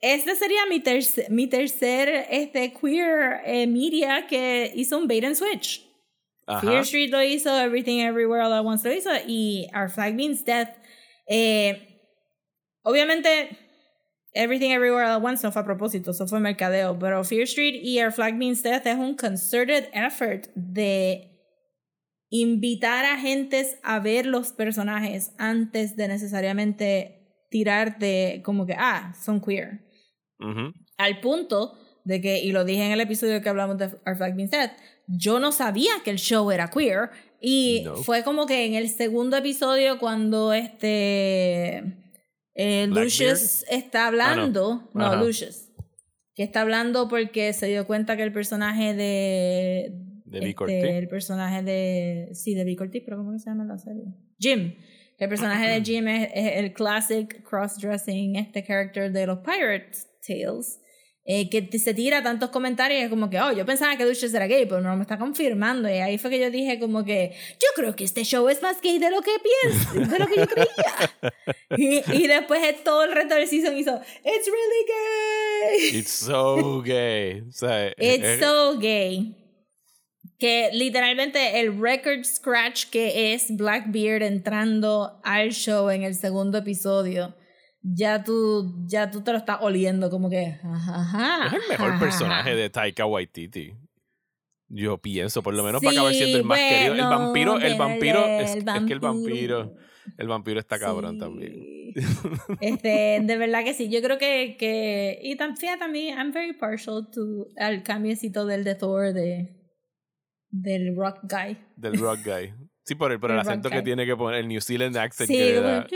[0.00, 5.36] este sería mi, tercer mi tercer este, queer eh, media que hizo un bait and
[5.36, 5.86] switch.
[6.46, 6.60] nada.
[6.60, 6.82] Fear Ajá.
[6.82, 10.76] Street lo hizo, Everything Everywhere All at Once lo hizo y Our Flag Means Death.
[11.28, 12.00] Eh,
[12.82, 13.56] obviamente,
[14.34, 17.80] Everything Everywhere All at Once no fue a propósito, eso fue mercadeo, pero Fear Street
[17.82, 21.31] y Our Flag Means Death es un concerted effort de
[22.34, 29.14] invitar a gentes a ver los personajes antes de necesariamente tirar de como que, ah,
[29.22, 29.80] son queer
[30.96, 34.34] al punto de que, y lo dije en el episodio que hablamos de Our Flag
[34.34, 34.72] Means Death,
[35.06, 37.10] yo no sabía que el show era queer.
[37.40, 37.96] Y No.
[37.96, 41.82] fue como que en el segundo episodio cuando este
[42.54, 42.86] eh?
[42.88, 45.16] Lucius está hablando, no, Ajá.
[45.16, 45.68] Lucius,
[46.34, 50.01] que está hablando porque se dio cuenta que el personaje de...
[50.32, 50.98] De este.
[50.98, 52.30] El personaje de...
[52.32, 54.04] Sí, de Vic Ortiz, pero ¿cómo se llama la serie?
[54.38, 54.74] Jim.
[55.18, 59.92] El personaje de Jim es, es el classic cross-dressing, este character de los Pirate
[60.26, 60.80] Tales,
[61.24, 64.66] eh, que se tira tantos comentarios como que, oh, yo pensaba que Lucius era gay,
[64.66, 65.88] pero no me está confirmando.
[65.88, 68.80] Y ahí fue que yo dije como que, yo creo que este show es más
[68.80, 69.30] gay de lo que
[69.62, 71.36] pienso, de lo que yo creía.
[72.10, 75.98] y, y después de todo el resto del season hizo, it's really gay.
[76.00, 77.42] It's so gay.
[77.48, 79.36] O sea, It's so gay.
[80.42, 87.36] Que literalmente el record scratch que es Blackbeard entrando al show en el segundo episodio,
[87.80, 90.58] ya tú, ya tú te lo estás oliendo como que...
[90.64, 92.58] ajá, es el mejor ajá, personaje ajá.
[92.58, 93.74] de Taika Waititi.
[94.68, 96.92] Yo pienso, por lo menos Sí, para acabar siendo el más querido.
[96.94, 99.00] El bueno, vampiro, el vampiro, el es, es que el vampiro.
[99.00, 99.76] vampiro,
[100.18, 101.18] el vampiro está cabrón Sí.
[101.20, 101.54] también.
[102.60, 103.88] Este, de verdad que sí.
[103.90, 108.64] Yo creo que, que y tam- fíjate también, I'm very partial to al cambiecito del
[108.64, 109.61] de Thor de
[110.52, 111.58] del rock guy.
[111.76, 112.54] Del rock guy.
[112.84, 113.84] Sí, por el, por el acento que guy.
[113.84, 115.86] tiene que poner, el New Zealand accent Sí, que le como- da.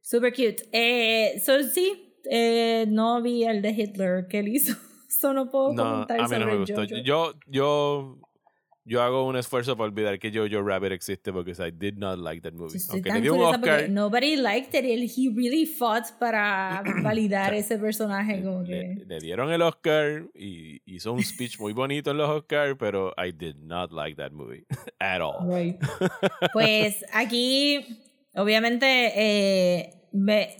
[0.00, 0.68] super cute.
[0.72, 4.74] Eh, so, sí, eh, no vi el de Hitler que él hizo.
[5.10, 6.84] So no puedo No, comentar a mí no sobre me gustó.
[6.84, 8.20] Yo, yo,
[8.90, 12.40] yo hago un esfuerzo para olvidar que Jojo Rabbit existe porque I did not like
[12.42, 12.76] that movie.
[12.76, 14.84] Yo Aunque le dio un Oscar, nobody liked it.
[14.84, 18.42] and He really fought para validar ese personaje.
[18.42, 19.04] Como le, que.
[19.06, 23.30] le dieron el Oscar y hizo un speech muy bonito en los Oscars, pero I
[23.30, 24.66] did not like that movie
[24.98, 25.46] at all.
[25.48, 25.78] Right.
[26.52, 28.00] Pues aquí,
[28.34, 30.56] obviamente, eh, me-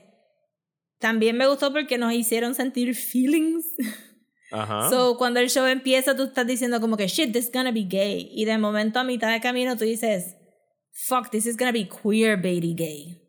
[1.01, 3.66] también me gustó porque nos hicieron sentir feelings.
[4.51, 4.91] Ajá.
[4.91, 7.85] So, cuando el show empieza, tú estás diciendo como que, shit, this is gonna be
[7.85, 8.31] gay.
[8.33, 10.37] Y de momento, a mitad de camino, tú dices,
[10.93, 13.23] fuck, this is gonna be queer baby gay.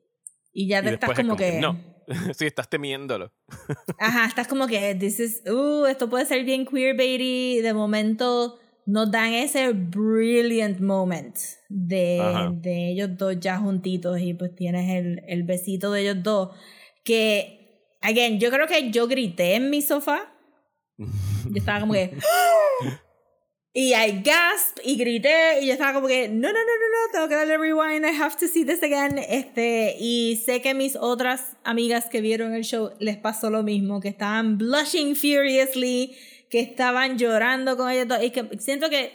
[0.53, 1.79] Y ya Y te estás después es como, que, no.
[2.33, 3.31] sí, estás temiéndolo.
[3.99, 7.57] Ajá, estás como que, this is, uh, esto puede ser bien queer baby.
[7.57, 11.37] Y de momento nos dan ese brilliant moment
[11.69, 12.51] de, Ajá.
[12.53, 16.49] de ellos dos ya juntitos y pues tienes el, el besito de ellos dos.
[17.03, 20.33] Que, again, yo creo que yo grité en mi sofá.
[21.49, 22.17] Yo estaba como que.
[23.73, 27.11] Y I gasped y grité y yo estaba como que, no, no, no, no, no,
[27.13, 29.17] tengo que darle rewind, I have to see this again.
[29.17, 34.01] Este, y sé que mis otras amigas que vieron el show les pasó lo mismo,
[34.01, 36.17] que estaban blushing furiously,
[36.49, 38.07] que estaban llorando con ellos.
[38.21, 39.13] Y que siento que,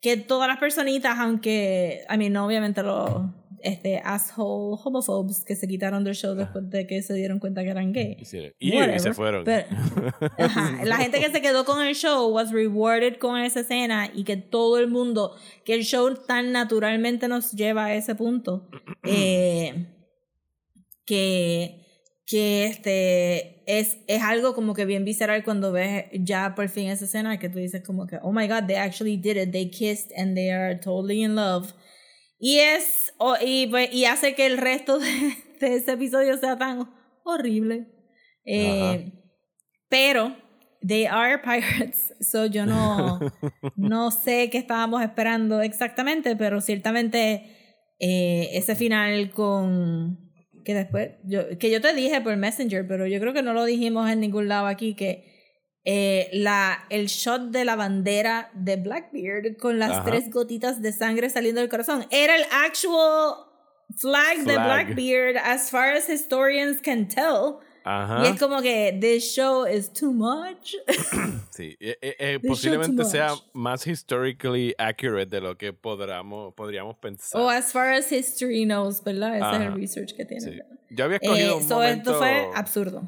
[0.00, 3.24] que todas las personitas, aunque, I mean, no, obviamente los
[3.62, 7.70] este, asshole homophobes que se quitaron del show después de que se dieron cuenta que
[7.70, 8.16] eran gay.
[8.20, 9.44] Y, se- y Whatever, se fueron.
[9.44, 9.66] pero-
[10.38, 14.24] Ajá, La gente que se quedó con el show was rewarded con esa escena y
[14.24, 18.68] que todo el mundo, que el show tan naturalmente nos lleva a ese punto,
[19.04, 19.86] eh,
[21.04, 21.84] que,
[22.26, 27.04] que este es, es algo como que bien visceral cuando ves ya por fin esa
[27.04, 30.12] escena que tú dices como que, oh my god, they actually did it, they kissed
[30.16, 31.72] and they are totally in love.
[32.44, 35.06] Y es, y, pues, y hace que el resto de,
[35.60, 37.86] de ese episodio sea tan horrible.
[38.44, 39.12] Eh,
[39.88, 40.34] pero
[40.84, 43.20] they are pirates, so yo no,
[43.76, 50.18] no sé qué estábamos esperando exactamente, pero ciertamente eh, ese final con
[50.64, 53.64] que después yo, que yo te dije por Messenger, pero yo creo que no lo
[53.64, 55.31] dijimos en ningún lado aquí que
[55.84, 60.04] eh, la, el shot de la bandera de Blackbeard con las Ajá.
[60.04, 63.34] tres gotitas de sangre saliendo del corazón era el actual
[63.96, 64.86] flag, de Flag.
[64.86, 67.58] Blackbeard as far as historians can tell.
[67.84, 68.22] Ajá.
[68.22, 70.74] Y es como que this show is too much.
[71.52, 77.38] Sí, eh, eh, eh, posiblemente sea más historically accurate de lo que podríamos, podríamos pensar.
[77.38, 79.36] o as far as history knows, ¿verdad?
[79.36, 80.40] Ese es el research que tiene.
[80.40, 80.58] Sí.
[80.88, 82.10] Yo había escogido Eh, un so momento...
[82.12, 83.02] esto fue absurdo.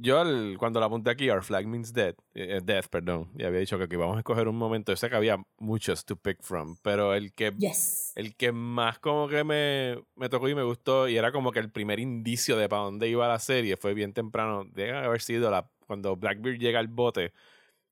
[0.00, 3.58] Yo al- cuando la apunté aquí, Our Flag Means Dead, eh, Death, perdón, y había
[3.58, 6.40] dicho que aquí vamos a escoger un momento, yo sé que había muchos to pick
[6.40, 8.12] from, pero el que, Yes.
[8.14, 11.58] el que más como que me, me tocó y me gustó, y era como que
[11.58, 15.50] el primer indicio de para dónde iba la serie, fue bien temprano, debe haber sido
[15.50, 17.32] la, cuando Blackbeard llega al bote,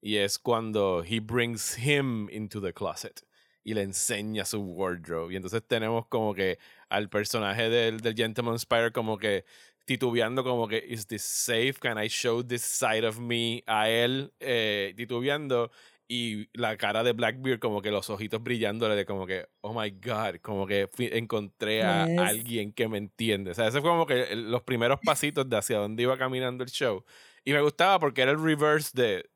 [0.01, 3.23] y es cuando he brings him into the closet
[3.65, 5.33] y le enseña su wardrobe.
[5.33, 9.45] Y entonces tenemos como que al personaje del, del Gentleman Spire como que
[9.87, 11.75] titubeando como que, ¿is this safe?
[11.81, 14.33] Can I show this side of me a él?
[14.41, 15.71] Eh, titubeando.
[16.09, 19.91] Y la cara de Blackbeard como que los ojitos brillándole de como que, oh my
[19.91, 22.19] God, como que fui- encontré a Yes.
[22.21, 23.51] alguien que me entiende.
[23.51, 26.71] O sea, ese fue como que los primeros pasitos de hacia dónde iba caminando el
[26.71, 27.05] show.
[27.45, 29.29] Y me gustaba porque era el reverse de,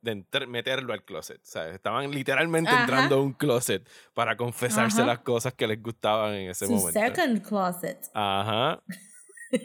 [0.49, 1.39] meterlo al closet.
[1.43, 2.81] O sea, estaban literalmente Ajá.
[2.83, 5.07] entrando a un closet para confesarse Ajá.
[5.07, 7.01] las cosas que les gustaban en ese Su momento.
[7.01, 7.99] second closet.
[8.15, 8.81] Ajá.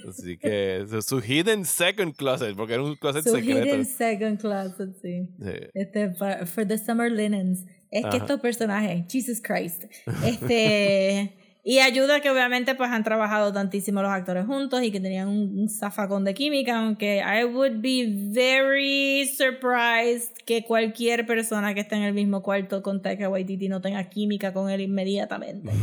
[0.09, 3.65] Así que su, su hidden second closet, porque era un closet Su secreto.
[3.65, 5.29] hidden second closet, sí.
[5.39, 5.51] Sí.
[5.73, 7.65] Este, for, for the summer linens.
[7.91, 8.17] Es que Ajá.
[8.17, 9.85] estos personajes, Jesus Christ.
[10.25, 11.33] Este.
[11.63, 15.57] y ayuda que obviamente pues han trabajado tantísimo los actores juntos y que tenían un,
[15.59, 21.95] un zafacón de química, aunque I would be very surprised que cualquier persona que esté
[21.95, 25.71] en el mismo cuarto con Taika Waititi no tenga química con él inmediatamente.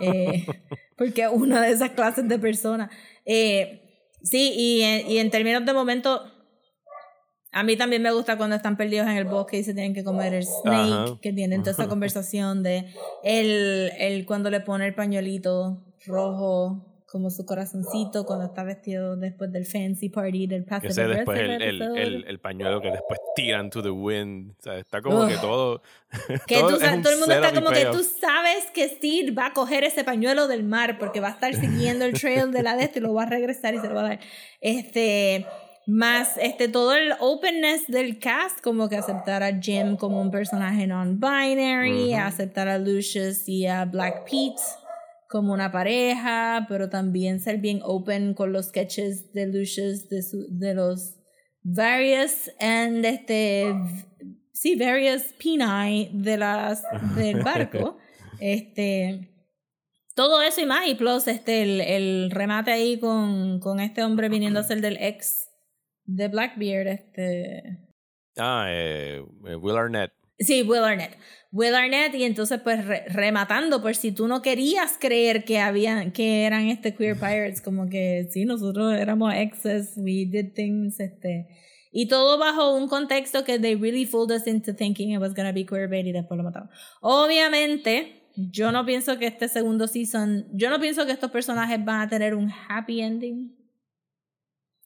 [0.00, 0.44] Eh,
[0.96, 2.90] porque una de esas clases de personas.
[3.26, 3.82] Eh,
[4.22, 6.22] sí, y, en- y en términos de momento,
[7.52, 10.04] a mí también me gusta cuando están perdidos en el bosque y se tienen que
[10.04, 11.18] comer el snake, Ajá.
[11.20, 12.86] que tienen toda esa conversación de
[13.24, 19.52] el, el cuando le pone el pañuelito rojo como su corazoncito cuando está vestido después
[19.52, 23.20] del fancy party del Que passive sé después el, el, el, el pañuelo que después
[23.36, 24.50] tiran to the wind.
[24.58, 25.40] O sea, está como que Ugh.
[25.40, 25.82] todo.
[26.46, 29.52] Que todo tú todo el mundo está como que tú sabes que Steve va a
[29.52, 32.84] coger ese pañuelo del mar porque va a estar siguiendo el trail de la de
[32.84, 34.20] este y lo va a regresar y se lo va a dar.
[34.60, 35.46] Este,
[35.86, 40.88] más este, todo el openness del cast, como que aceptar a Jim como un personaje
[40.88, 42.20] non-binary, Ujú.
[42.20, 44.62] aceptar a Lucius y a Black Pete
[45.28, 50.46] como una pareja, pero también ser bien open con los sketches de Lucius, de, su-
[50.50, 51.16] de los
[51.62, 53.74] various and este
[54.52, 56.82] sí, various peni de las
[57.16, 57.98] del barco.
[58.40, 59.32] este
[60.14, 64.28] todo eso y más, y plus este el, el remate ahí con, con este hombre
[64.30, 65.48] viniendo a ser del ex
[66.04, 67.82] de Blackbeard, este
[68.38, 70.12] Ah, eh, eh, Will Arnett.
[70.38, 71.16] Sí, Will Arnett.
[71.56, 76.12] Will Arnett, y entonces pues re- rematando, por si tú no querías creer que habían,
[76.12, 81.46] que eran este queer pirates, como que sí, nosotros éramos exes, we did things, este.
[81.92, 85.52] Y todo bajo un contexto que they really fooled us into thinking it was gonna
[85.52, 86.68] be queerbait y después lo mataron.
[87.00, 92.02] Obviamente, yo no pienso que este segundo season, yo no pienso que estos personajes van
[92.02, 93.56] a tener un happy ending.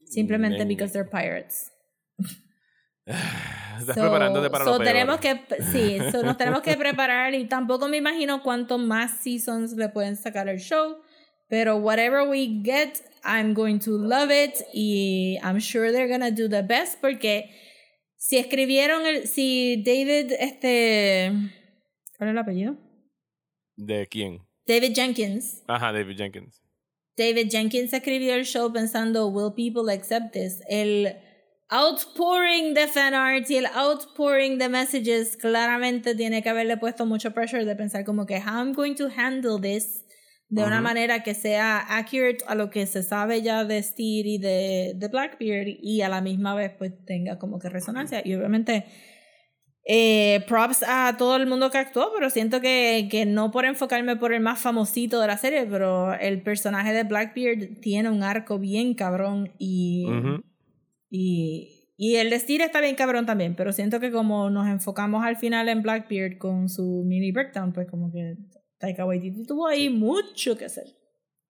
[0.04, 1.72] Simplemente Men- because they're pirates.
[3.80, 4.88] Estás So- preparándote para so lo peor.
[4.88, 5.40] tenemos que
[5.72, 10.16] sí so nos tenemos que preparar y tampoco me imagino cuántos más seasons le pueden
[10.16, 10.98] sacar al show
[11.48, 16.48] pero whatever we get I'm going to love it y I'm sure they're gonna do
[16.48, 17.50] the best porque
[18.16, 21.32] si escribieron el si David este
[22.18, 22.76] ¿cuál es el apellido?
[23.76, 24.40] ¿De quién?
[24.66, 26.60] David Jenkins Ajá, David Jenkins.
[27.16, 30.62] David Jenkins escribió el show pensando, will people accept this?
[30.68, 31.16] El
[31.70, 35.36] outpouring de fan art y el outpouring de messages.
[35.36, 39.08] Claramente tiene que haberle puesto mucho pressure de pensar como que how I'm going to
[39.08, 40.04] handle this
[40.48, 44.38] de una manera que sea accurate a lo que se sabe ya de Steed y
[44.38, 48.84] de, de Blackbeard y a la misma vez pues tenga como que resonancia y obviamente
[49.86, 54.16] eh, props a todo el mundo que actuó, pero siento que, que no por enfocarme
[54.16, 58.58] por el más famosito de la serie, pero el personaje de Blackbeard tiene un arco
[58.58, 60.06] bien cabrón y.
[61.10, 65.36] y, y el de está bien cabrón también, pero siento que como nos enfocamos al
[65.36, 68.36] final en Blackbeard con su mini breakdown, pues como que
[68.78, 70.86] Taika Waititi tuvo ahí mucho que hacer.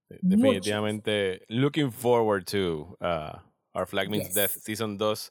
[0.09, 0.37] Sí, Mucho.
[0.37, 1.43] Definitivamente.
[1.49, 3.39] Looking forward to uh,
[3.75, 4.35] Our Flag Means Yes.
[4.35, 5.31] Death Season 2.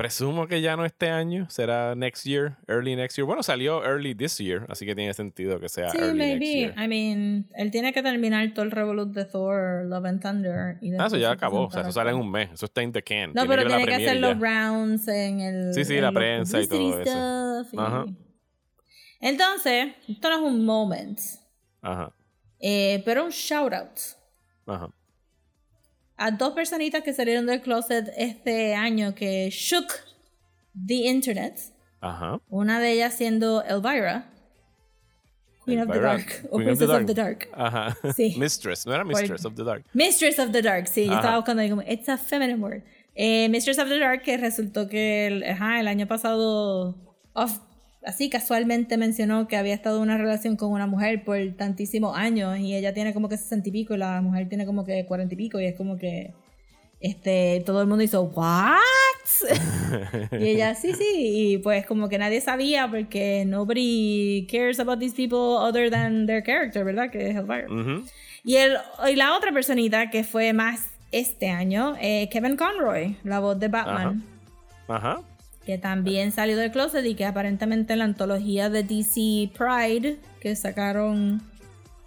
[0.00, 3.26] Presumo que ya no este año, será next year, early next year.
[3.26, 6.72] Bueno, salió early this year, así que tiene sentido que sea Sí, early next maybe.
[6.72, 6.74] year.
[6.78, 10.78] I mean, él tiene que terminar todo el revolut de Thor, Love and Thunder.
[10.80, 12.92] Y Ah, eso ya acabó, o sea, eso sale en un mes, eso está in
[12.92, 13.32] the can.
[13.34, 15.74] No, Tiene pero tiene que hacer los rounds en el.
[15.74, 17.66] Sí, sí, en la prensa y todo eso.
[17.72, 18.06] y- Ajá.
[19.20, 21.18] Entonces, esto no es un moment,
[21.82, 22.12] Ajá,
[22.58, 23.98] eh, pero un shout out
[24.66, 24.88] ajá.
[26.20, 29.86] A dos personitas que salieron del closet este año que shook
[30.86, 31.58] the internet.
[32.02, 32.38] Ajá.
[32.50, 34.26] Una de ellas siendo Elvira,
[35.64, 37.48] Queen of the Dark, o of the Princess of the Dark.
[37.52, 37.96] Ajá.
[38.14, 38.34] Sí.
[38.38, 39.84] Mistress, no era Mistress of the Dark.
[39.94, 42.82] Mistress of the Dark, sí, yo estaba buscando ahí como, it's a feminine word.
[43.14, 46.96] Eh, Mistress of the Dark, que resultó que el, ajá, el año pasado,
[47.34, 47.60] off-
[48.04, 52.58] así casualmente mencionó que había estado en una relación con una mujer por tantísimos años
[52.58, 55.34] y ella tiene como que sesenta y pico y la mujer tiene como que cuarenta
[55.34, 56.32] y pico y es como que
[57.00, 58.78] este todo el mundo hizo what
[60.32, 65.14] y ella sí sí y pues como que nadie sabía porque nobody cares about these
[65.14, 67.66] people other than their character verdad que es Elvira.
[67.66, 68.04] Ujú.
[68.44, 68.76] y, el,
[69.10, 73.68] y la otra personita que fue más este año, eh, Kevin Conroy, la voz de
[73.68, 74.24] Batman,
[74.88, 75.20] Ajá.
[75.66, 80.56] Que también salió del closet y que aparentemente en la antología de DC Pride que
[80.56, 81.42] sacaron,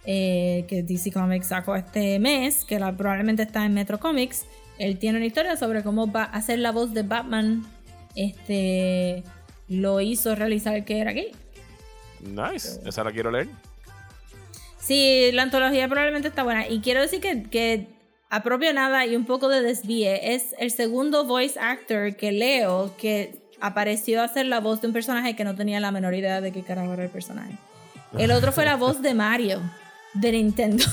[0.04, 4.44] eh, que DC Comics sacó este mes, que la- probablemente está en Metro Comics,
[4.78, 7.64] él tiene una historia sobre cómo va a hacer la voz de Batman.
[8.16, 9.22] Este
[9.68, 11.30] lo hizo realizar que era gay.
[12.20, 12.80] Nice.
[12.84, 13.48] Esa la quiero leer.
[14.78, 16.68] Sí, la antología probablemente está buena.
[16.68, 17.86] Y quiero decir que, que
[18.30, 20.34] apropio nada y un poco de desvíe.
[20.34, 23.36] Es el segundo voice actor que leo que
[23.66, 26.52] apareció a hacer la voz de un personaje que no tenía la menor idea de
[26.52, 27.56] qué carajo era el personaje.
[28.18, 29.60] El otro fue la voz de Mario,
[30.12, 30.84] de Nintendo.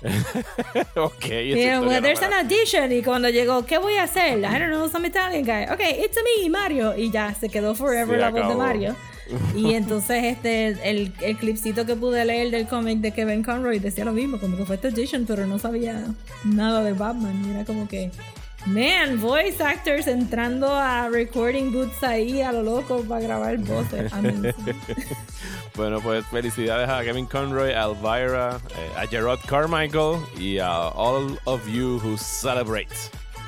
[0.96, 1.14] ok.
[1.20, 4.38] Pero well, there's an audition y cuando llegó, ¿qué voy a hacer?
[4.38, 5.72] I don't know, some Italian guy.
[5.72, 6.96] Ok, it's me, Mario.
[6.96, 8.54] Y ya, se quedó forever Se la voz de.
[8.54, 8.96] Mario.
[9.54, 14.04] Y entonces este el, el clipcito que pude leer del cómic de Kevin Conroy decía
[14.04, 16.04] lo mismo, como que fue este audition, pero no sabía
[16.44, 17.44] nada de Batman.
[17.50, 18.10] Era como que,
[18.66, 24.12] man, voice actors entrando a recording booths ahí a lo loco para grabar voces.
[25.76, 31.38] Bueno, pues felicidades a Kevin Conroy, a Elvira, eh, a Gerard Carmichael y a all
[31.46, 32.90] of you who celebrate.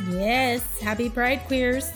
[0.08, 1.92] yes, happy Pride Queers.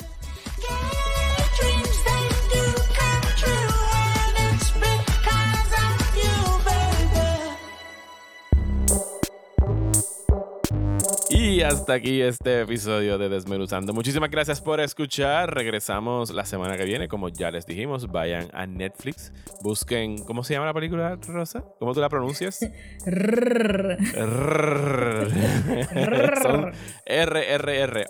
[11.28, 13.92] Y hasta aquí este episodio de Desmenuzando.
[13.92, 15.52] Muchísimas gracias por escuchar.
[15.52, 17.08] Regresamos la semana que viene.
[17.08, 19.32] Como ya les dijimos, vayan a Netflix.
[19.60, 20.18] Busquen.
[20.18, 21.64] ¿Cómo se llama la película, Rosa?
[21.80, 22.60] ¿Cómo tú la pronuncias?
[27.06, 28.06] RRR.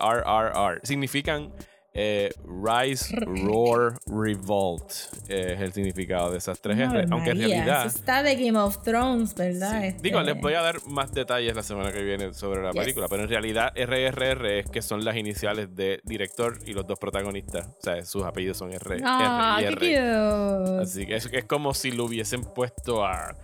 [0.82, 1.55] Significan
[1.98, 4.93] eh, Rise, Roar, Revolt.
[5.28, 7.06] Eh, es el significado de esas tres R.
[7.10, 7.86] Aunque en realidad.
[7.86, 9.81] eso está de Game of Thrones, ¿verdad?
[9.81, 9.86] Sí.
[9.89, 12.81] Este, Digo, les voy a dar más detalles la semana que viene sobre la Yes.
[12.82, 16.98] película, pero en realidad RRR es que son las iniciales de director y los dos
[16.98, 17.66] protagonistas.
[17.66, 20.82] O sea, sus apellidos son R, Ah, R y qué R.
[20.82, 23.35] Así que es, es como si lo hubiesen puesto a.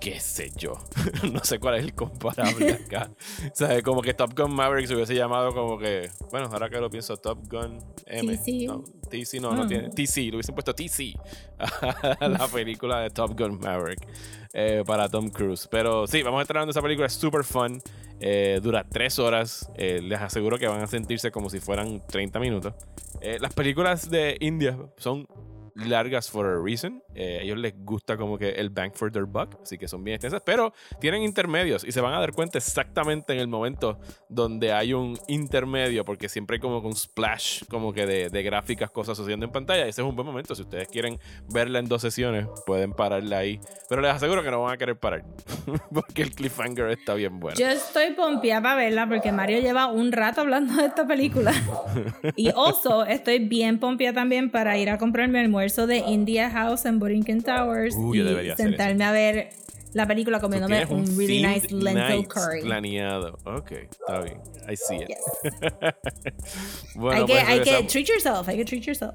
[0.00, 0.74] qué sé yo.
[1.32, 3.10] no sé cuál es el comparable acá.
[3.44, 6.10] o sea, como que Top Gun Maverick se hubiese llamado como que.
[6.30, 8.36] Bueno, ahora que lo pienso, Top Gun M.
[8.36, 8.66] TC.
[8.66, 9.66] No, TC no, no Ah.
[9.68, 9.88] tiene.
[9.90, 11.14] TC, le hubiesen puesto TC
[11.58, 14.06] a la película de Top Gun Maverick
[14.52, 15.66] eh, para Tom Cruise.
[15.70, 17.80] Pero sí, vamos a estar hablando de esa película, es super fun.
[18.20, 19.70] eh, dura tres horas.
[19.76, 22.74] eh, les aseguro que van a sentirse como si fueran 30 minutos.
[23.40, 25.26] Las películas de India son
[25.86, 27.02] largas for a reason.
[27.14, 30.04] Eh, a ellos les gusta como que el bang for their buck, así que son
[30.04, 33.98] bien extensas, pero tienen intermedios y se van a dar cuenta exactamente en el momento
[34.28, 38.90] donde hay un intermedio, porque siempre hay como un splash como que de, de gráficas,
[38.90, 39.86] cosas sucediendo en pantalla.
[39.86, 40.54] Ese es un buen momento.
[40.54, 41.18] Si ustedes quieren
[41.48, 43.60] verla en dos sesiones, pueden pararla ahí.
[43.88, 45.24] Pero les aseguro que no van a querer parar,
[45.92, 47.58] porque el cliffhanger está bien bueno.
[47.58, 51.52] Yo estoy pompeada para verla porque Mario lleva un rato hablando de esta película.
[52.36, 55.38] y also estoy bien pompeada también para ir a comprar mi
[55.68, 59.50] almuerzo de India House en Borinquen Towers Uh, yo y sentarme a ver
[59.94, 62.62] la película comiéndome tienes un really nice lentil curry.
[62.62, 63.38] planeado.
[63.44, 64.40] Ok, está bien.
[64.68, 65.08] I see it.
[65.08, 65.18] Yes.
[66.94, 69.14] bueno, hay, que, pues hay que treat yourself, hay que treat yourself.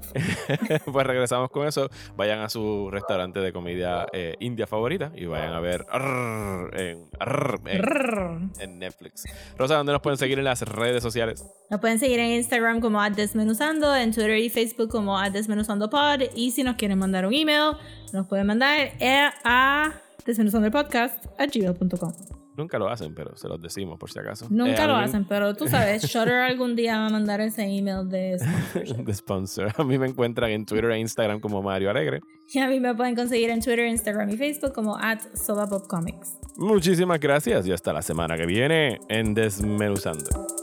[0.92, 1.88] pues regresamos con eso.
[2.16, 5.86] Vayan a su restaurante de comida eh, india favorita y vayan a ver
[6.74, 9.24] en, Netflix.
[9.56, 11.44] Rosa, ¿dónde nos pueden seguir en las redes sociales?
[11.70, 16.62] Nos pueden seguir en Instagram como Desmenuzando, en Twitter y Facebook como @desmenuzandopod y si
[16.62, 17.76] nos quieren mandar un email,
[18.12, 18.92] nos pueden mandar
[19.44, 22.12] a desmenuzandopodcast a gmail.com.
[22.56, 24.46] Nunca lo hacen, pero se los decimos por si acaso.
[24.48, 27.62] Nunca Eh, lo mí- hacen, pero tú sabes, Shutter algún día va a mandar ese
[27.64, 28.94] email de sponsorship.
[29.04, 29.72] de sponsor.
[29.76, 32.20] A mí me encuentran en Twitter e Instagram como Mario Alegre.
[32.52, 36.38] Y a mí me pueden conseguir en Twitter, Instagram y Facebook como at Sobapopcomics.
[36.56, 40.53] Muchísimas gracias y hasta la semana que viene en Desmenuzando.